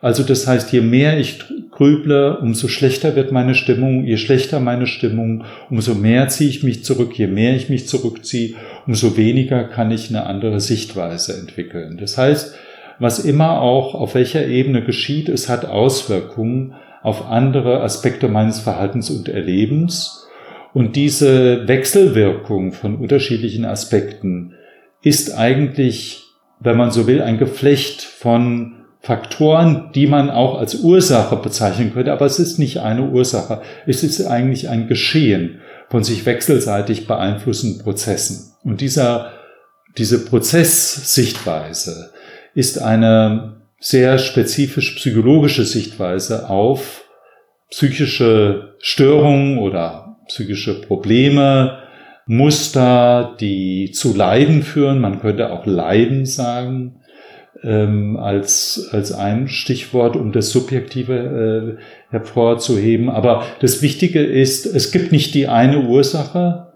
[0.00, 1.38] Also das heißt, je mehr ich
[1.70, 6.84] grüble, umso schlechter wird meine Stimmung, je schlechter meine Stimmung, umso mehr ziehe ich mich
[6.84, 8.54] zurück, je mehr ich mich zurückziehe,
[8.88, 11.96] umso weniger kann ich eine andere Sichtweise entwickeln.
[11.98, 12.56] Das heißt,
[12.98, 19.10] was immer auch auf welcher Ebene geschieht, es hat Auswirkungen auf andere Aspekte meines Verhaltens
[19.10, 20.26] und Erlebens
[20.74, 24.54] und diese Wechselwirkung von unterschiedlichen Aspekten
[25.02, 26.24] ist eigentlich,
[26.60, 32.12] wenn man so will, ein Geflecht von Faktoren, die man auch als Ursache bezeichnen könnte,
[32.12, 33.62] aber es ist nicht eine Ursache.
[33.86, 38.52] Es ist eigentlich ein Geschehen von sich wechselseitig beeinflussenden Prozessen.
[38.64, 39.32] Und dieser,
[39.96, 42.12] diese Prozesssichtweise
[42.54, 47.04] ist eine sehr spezifisch psychologische Sichtweise auf
[47.70, 51.78] psychische Störungen oder psychische Probleme,
[52.28, 55.00] Muster, die zu Leiden führen.
[55.00, 57.00] Man könnte auch Leiden sagen
[57.64, 63.08] ähm, als, als ein Stichwort, um das Subjektive äh, hervorzuheben.
[63.08, 66.74] Aber das Wichtige ist, es gibt nicht die eine Ursache,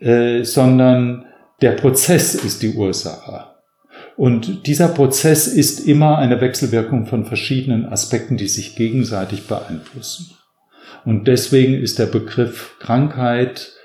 [0.00, 1.26] äh, sondern
[1.62, 3.44] der Prozess ist die Ursache.
[4.16, 10.32] Und dieser Prozess ist immer eine Wechselwirkung von verschiedenen Aspekten, die sich gegenseitig beeinflussen.
[11.04, 13.77] Und deswegen ist der Begriff Krankheit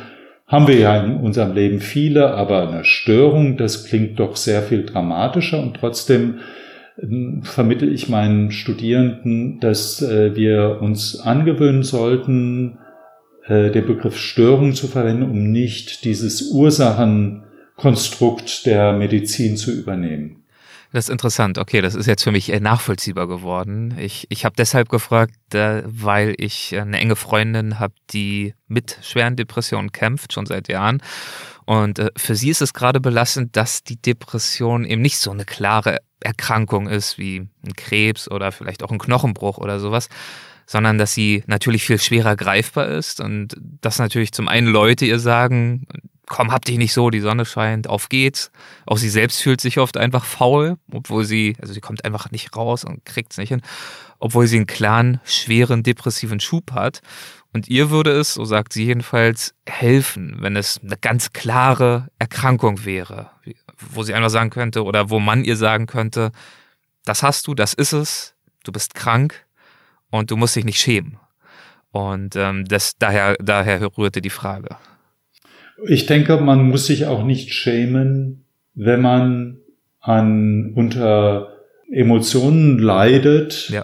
[0.48, 4.86] haben wir ja in unserem Leben viele, aber eine Störung, das klingt doch sehr viel
[4.86, 6.40] dramatischer und trotzdem
[7.02, 12.78] ähm, vermittle ich meinen Studierenden, dass äh, wir uns angewöhnen sollten,
[13.48, 20.44] äh, den Begriff Störung zu verwenden, um nicht dieses Ursachenkonstrukt der Medizin zu übernehmen.
[20.94, 21.58] Das ist interessant.
[21.58, 23.96] Okay, das ist jetzt für mich nachvollziehbar geworden.
[23.98, 29.92] Ich, ich habe deshalb gefragt, weil ich eine enge Freundin habe, die mit schweren Depressionen
[29.92, 31.02] kämpft, schon seit Jahren.
[31.66, 35.46] Und äh, für sie ist es gerade belastend, dass die Depression eben nicht so eine
[35.46, 40.10] klare Erkrankung ist wie ein Krebs oder vielleicht auch ein Knochenbruch oder sowas,
[40.66, 45.20] sondern dass sie natürlich viel schwerer greifbar ist und dass natürlich zum einen Leute ihr
[45.20, 45.86] sagen,
[46.26, 48.52] komm, hab dich nicht so, die Sonne scheint, auf geht's.
[48.86, 52.56] Auch sie selbst fühlt sich oft einfach faul, obwohl sie, also sie kommt einfach nicht
[52.56, 53.62] raus und kriegt's nicht hin,
[54.20, 57.02] obwohl sie einen klaren, schweren, depressiven Schub hat.
[57.54, 62.84] Und ihr würde es, so sagt sie jedenfalls, helfen, wenn es eine ganz klare Erkrankung
[62.84, 63.30] wäre,
[63.78, 66.32] wo sie einfach sagen könnte oder wo man ihr sagen könnte,
[67.06, 68.34] das hast du, das ist es,
[68.64, 69.46] du bist krank
[70.14, 71.18] und du musst dich nicht schämen.
[71.92, 74.76] Und ähm, das, daher, daher rührte die Frage.
[75.88, 79.58] Ich denke, man muss sich auch nicht schämen, wenn man
[80.00, 81.58] an unter
[81.92, 83.84] Emotionen leidet, ja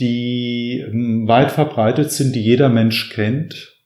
[0.00, 3.76] die ähm, weit verbreitet sind, die jeder Mensch kennt.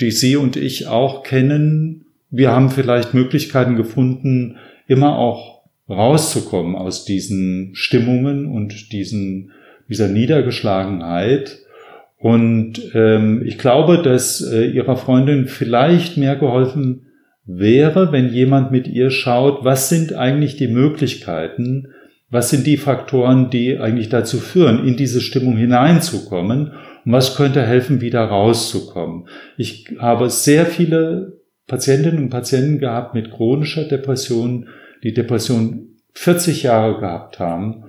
[0.00, 2.04] die Sie und ich auch kennen.
[2.28, 9.52] Wir haben vielleicht Möglichkeiten gefunden, immer auch rauszukommen aus diesen Stimmungen und diesen,
[9.88, 11.58] dieser Niedergeschlagenheit.
[12.18, 17.06] Und ähm, ich glaube, dass äh, ihrer Freundin vielleicht mehr geholfen
[17.44, 21.88] wäre, wenn jemand mit ihr schaut, was sind eigentlich die Möglichkeiten,
[22.28, 26.72] was sind die Faktoren, die eigentlich dazu führen, in diese Stimmung hineinzukommen
[27.04, 29.28] und was könnte helfen, wieder rauszukommen.
[29.56, 34.68] Ich habe sehr viele Patientinnen und Patienten gehabt mit chronischer Depression,
[35.04, 37.84] die Depression 40 Jahre gehabt haben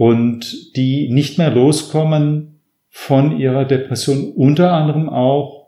[0.00, 5.66] und die nicht mehr loskommen von ihrer Depression, unter anderem auch,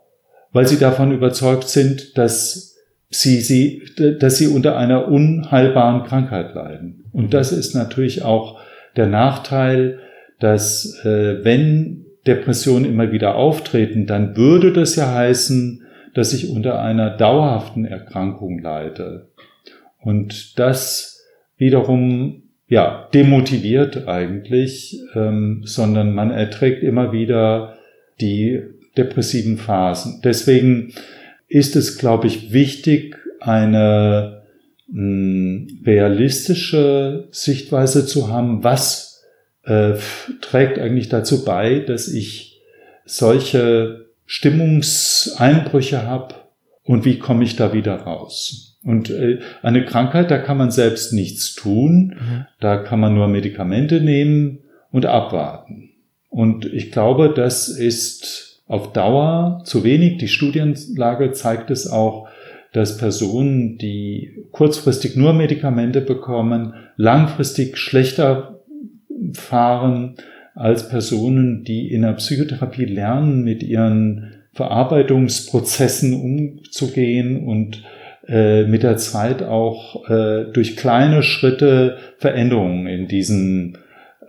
[0.51, 2.75] weil sie davon überzeugt sind, dass
[3.11, 3.83] sie, sie,
[4.19, 7.05] dass sie unter einer unheilbaren Krankheit leiden.
[7.11, 8.59] Und das ist natürlich auch
[8.95, 9.99] der Nachteil,
[10.39, 15.83] dass äh, wenn Depressionen immer wieder auftreten, dann würde das ja heißen,
[16.15, 19.29] dass ich unter einer dauerhaften Erkrankung leide.
[20.01, 21.23] Und das
[21.57, 27.77] wiederum ja demotiviert eigentlich, ähm, sondern man erträgt immer wieder
[28.21, 28.61] die
[28.97, 30.21] depressiven Phasen.
[30.23, 30.93] Deswegen
[31.47, 34.43] ist es, glaube ich, wichtig, eine
[34.87, 39.23] mh, hm, realistische Sichtweise zu haben, was
[39.63, 39.93] äh,
[40.41, 42.61] trägt eigentlich dazu bei, dass ich
[43.05, 46.35] solche Stimmungseinbrüche habe
[46.83, 48.72] und wie komme ich da wieder raus.
[48.83, 52.45] Und äh, eine Krankheit, da kann man selbst nichts tun, mhm.
[52.59, 54.59] da kann man nur Medikamente nehmen
[54.91, 55.91] und abwarten.
[56.29, 60.17] Und ich glaube, das ist auf Dauer zu wenig.
[60.17, 62.27] Die Studienlage zeigt es auch,
[62.73, 68.59] dass Personen, die kurzfristig nur Medikamente bekommen, langfristig schlechter
[69.33, 70.15] fahren
[70.55, 77.83] als Personen, die in der Psychotherapie lernen, mit ihren Verarbeitungsprozessen umzugehen und
[78.27, 83.77] äh, mit der Zeit auch äh, durch kleine Schritte Veränderungen in diesen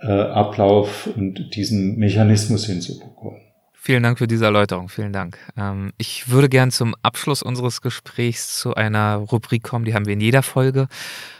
[0.00, 3.40] äh, Ablauf und diesen Mechanismus hinzubekommen.
[3.72, 4.88] Vielen Dank für diese Erläuterung.
[4.88, 5.38] Vielen Dank.
[5.58, 10.14] Ähm, ich würde gern zum Abschluss unseres Gesprächs zu einer Rubrik kommen, die haben wir
[10.14, 10.88] in jeder Folge.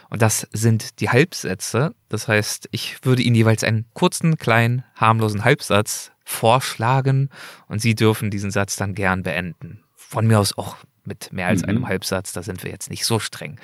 [0.09, 1.95] Und das sind die Halbsätze.
[2.07, 7.29] Das heißt, ich würde Ihnen jeweils einen kurzen, kleinen, harmlosen Halbsatz vorschlagen
[7.67, 9.81] und Sie dürfen diesen Satz dann gern beenden.
[9.95, 10.77] Von mir aus auch
[11.07, 11.69] mit mehr als mhm.
[11.69, 13.59] einem Halbsatz, da sind wir jetzt nicht so streng.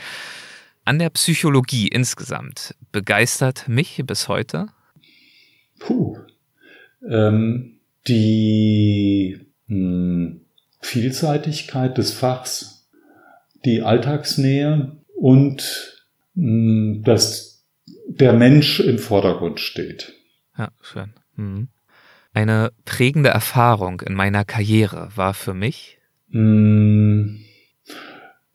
[0.84, 4.68] An der Psychologie insgesamt begeistert mich bis heute.
[5.80, 6.18] Puh.
[7.08, 10.42] Ähm, die mh, hm,
[10.82, 12.90] Vielseitigkeit des Fachs,
[13.64, 16.04] die Alltagsnähe und
[16.36, 17.64] hm, dass
[18.08, 20.14] der Mensch im Vordergrund steht.
[20.58, 21.14] Ja, schön.
[21.36, 21.70] Mhm.
[22.34, 26.00] Eine prägende Erfahrung in meiner Karriere war für mich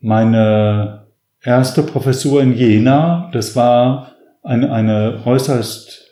[0.00, 1.06] meine
[1.42, 3.30] erste Professur in Jena.
[3.32, 4.12] Das war
[4.42, 6.04] eine, eine äußerst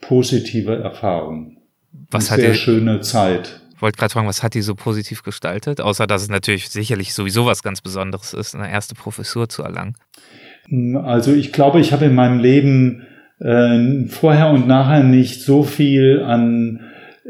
[0.00, 1.58] positive Erfahrung.
[2.10, 3.60] Was eine hat sehr schöne Zeit.
[3.74, 5.80] Ich wollte gerade fragen, was hat die so positiv gestaltet?
[5.80, 9.94] Außer dass es natürlich sicherlich sowieso was ganz Besonderes ist, eine erste Professur zu erlangen.
[11.04, 13.06] Also ich glaube, ich habe in meinem Leben
[13.38, 16.80] äh, vorher und nachher nicht so viel an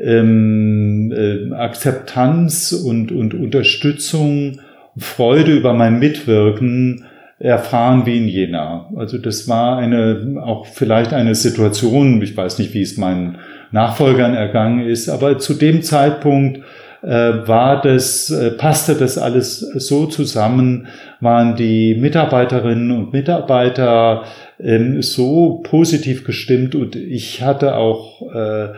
[0.01, 4.61] ähm, äh, Akzeptanz und, und Unterstützung,
[4.97, 7.05] Freude über mein Mitwirken
[7.39, 8.89] erfahren wie in Jena.
[8.97, 13.39] Also das war eine, auch vielleicht eine Situation, ich weiß nicht, wie es meinen
[13.71, 16.61] Nachfolgern ergangen ist, aber zu dem Zeitpunkt
[17.03, 17.09] äh,
[17.47, 20.89] war das, äh, passte das alles so zusammen,
[21.21, 24.25] waren die Mitarbeiterinnen und Mitarbeiter
[24.59, 28.69] ähm, so positiv gestimmt und ich hatte auch äh,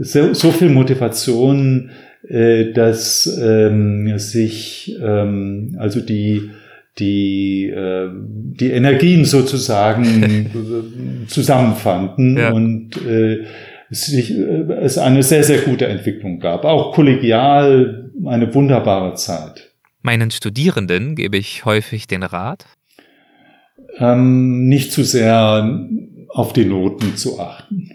[0.00, 1.90] so, so viel Motivation,
[2.26, 6.50] äh, dass ähm, sich ähm, also die
[6.98, 12.50] die äh, die Energien sozusagen zusammenfanden ja.
[12.50, 13.44] und äh,
[13.90, 19.72] es, sich, äh, es eine sehr sehr gute Entwicklung gab, auch kollegial eine wunderbare Zeit.
[20.02, 22.64] Meinen Studierenden gebe ich häufig den Rat,
[23.98, 25.88] ähm, nicht zu sehr
[26.28, 27.90] auf die Noten zu achten.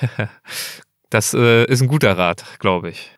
[1.10, 3.10] das äh, ist ein guter Rat, glaube ich.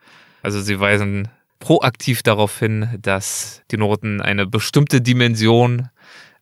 [0.43, 1.28] Also sie weisen
[1.59, 5.89] proaktiv darauf hin, dass die Noten eine bestimmte Dimension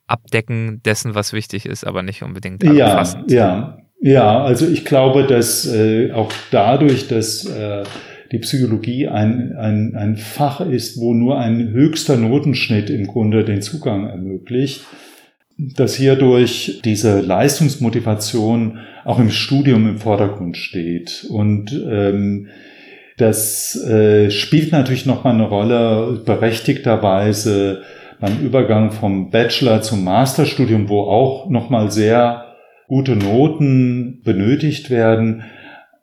[0.07, 3.30] abdecken dessen, was wichtig ist, aber nicht unbedingt allumfassend.
[3.30, 4.42] Ja, ja, ja.
[4.42, 7.82] Also ich glaube, dass äh, auch dadurch, dass äh,
[8.32, 13.62] die Psychologie ein, ein, ein Fach ist, wo nur ein höchster Notenschnitt im Grunde den
[13.62, 14.82] Zugang ermöglicht,
[15.59, 21.27] dass hierdurch diese Leistungsmotivation auch im Studium im Vordergrund steht.
[21.31, 22.49] Und ähm,
[23.17, 27.83] Das äh, spielt natürlich nochmal eine Rolle, berechtigterweise
[28.21, 32.45] beim Übergang vom Bachelor zum Masterstudium, wo auch nochmal sehr
[32.89, 35.45] gute Noten benötigt werden.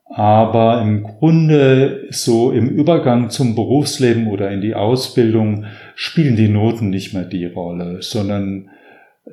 [0.10, 6.90] Aber im Grunde so im Übergang zum Berufsleben oder in die Ausbildung spielen die Noten
[6.90, 8.70] nicht mehr die Rolle, sondern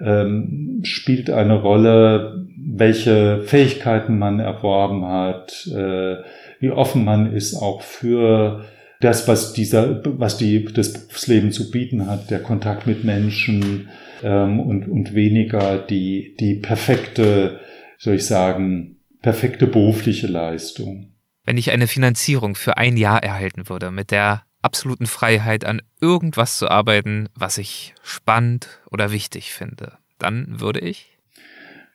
[0.04, 6.16] ähm, spielt eine Rolle, welche Fähigkeiten man erworben hat, äh,
[6.60, 8.64] wie offen man ist auch für
[9.00, 13.88] das, was dieser, was die, das Berufsleben zu bieten hat, der Kontakt mit Menschen
[14.22, 17.60] ähm, und, und weniger die, die perfekte,
[17.98, 21.14] soll ich sagen, perfekte berufliche Leistung.
[21.44, 26.58] Wenn ich eine Finanzierung für ein Jahr erhalten würde, mit der absoluten Freiheit an irgendwas
[26.58, 31.16] zu arbeiten, was ich spannend oder wichtig finde, dann würde ich?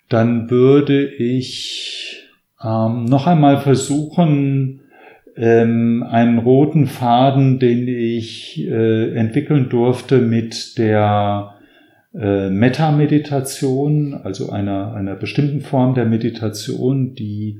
[0.10, 2.26] Dann würde ich
[2.64, 4.82] ähm, noch einmal versuchen,
[5.36, 11.56] ähm, einen roten Faden, den ich äh, entwickeln durfte mit der
[12.14, 17.60] äh, Meta-Meditation, also einer, einer bestimmten Form der Meditation, die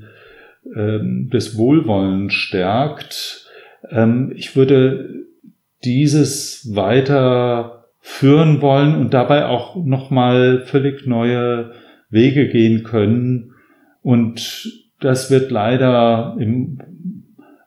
[0.74, 3.45] ähm, das Wohlwollen stärkt.
[3.90, 5.26] Ähm, ich würde
[5.84, 11.72] dieses weiter führen wollen und dabei auch nochmal völlig neue
[12.08, 13.52] Wege gehen können.
[14.02, 16.78] Und das wird leider im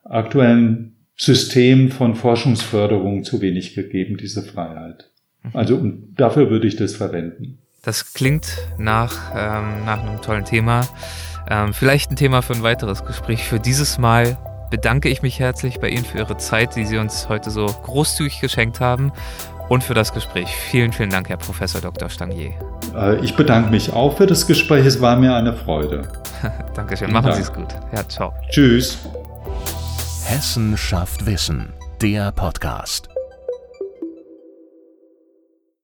[0.03, 5.11] aktuellen System von Forschungsförderung zu wenig gegeben, diese Freiheit.
[5.43, 5.49] Mhm.
[5.53, 7.59] Also und dafür würde ich das verwenden.
[7.83, 10.87] Das klingt nach, ähm, nach einem tollen Thema.
[11.49, 13.43] Ähm, vielleicht ein Thema für ein weiteres Gespräch.
[13.43, 14.37] Für dieses Mal
[14.69, 18.41] bedanke ich mich herzlich bei Ihnen für Ihre Zeit, die Sie uns heute so großzügig
[18.41, 19.11] geschenkt haben
[19.69, 20.49] und für das Gespräch.
[20.49, 22.09] Vielen, vielen Dank, Herr Professor Dr.
[22.09, 22.53] Stangier.
[22.95, 24.85] Äh, ich bedanke mich auch für das Gespräch.
[24.85, 26.07] Es war mir eine Freude.
[26.75, 27.11] Dankeschön.
[27.11, 27.67] Machen Sie es gut.
[27.93, 28.33] Ja, ciao.
[28.49, 28.97] Tschüss.
[30.25, 33.09] Hessen schafft Wissen, der Podcast.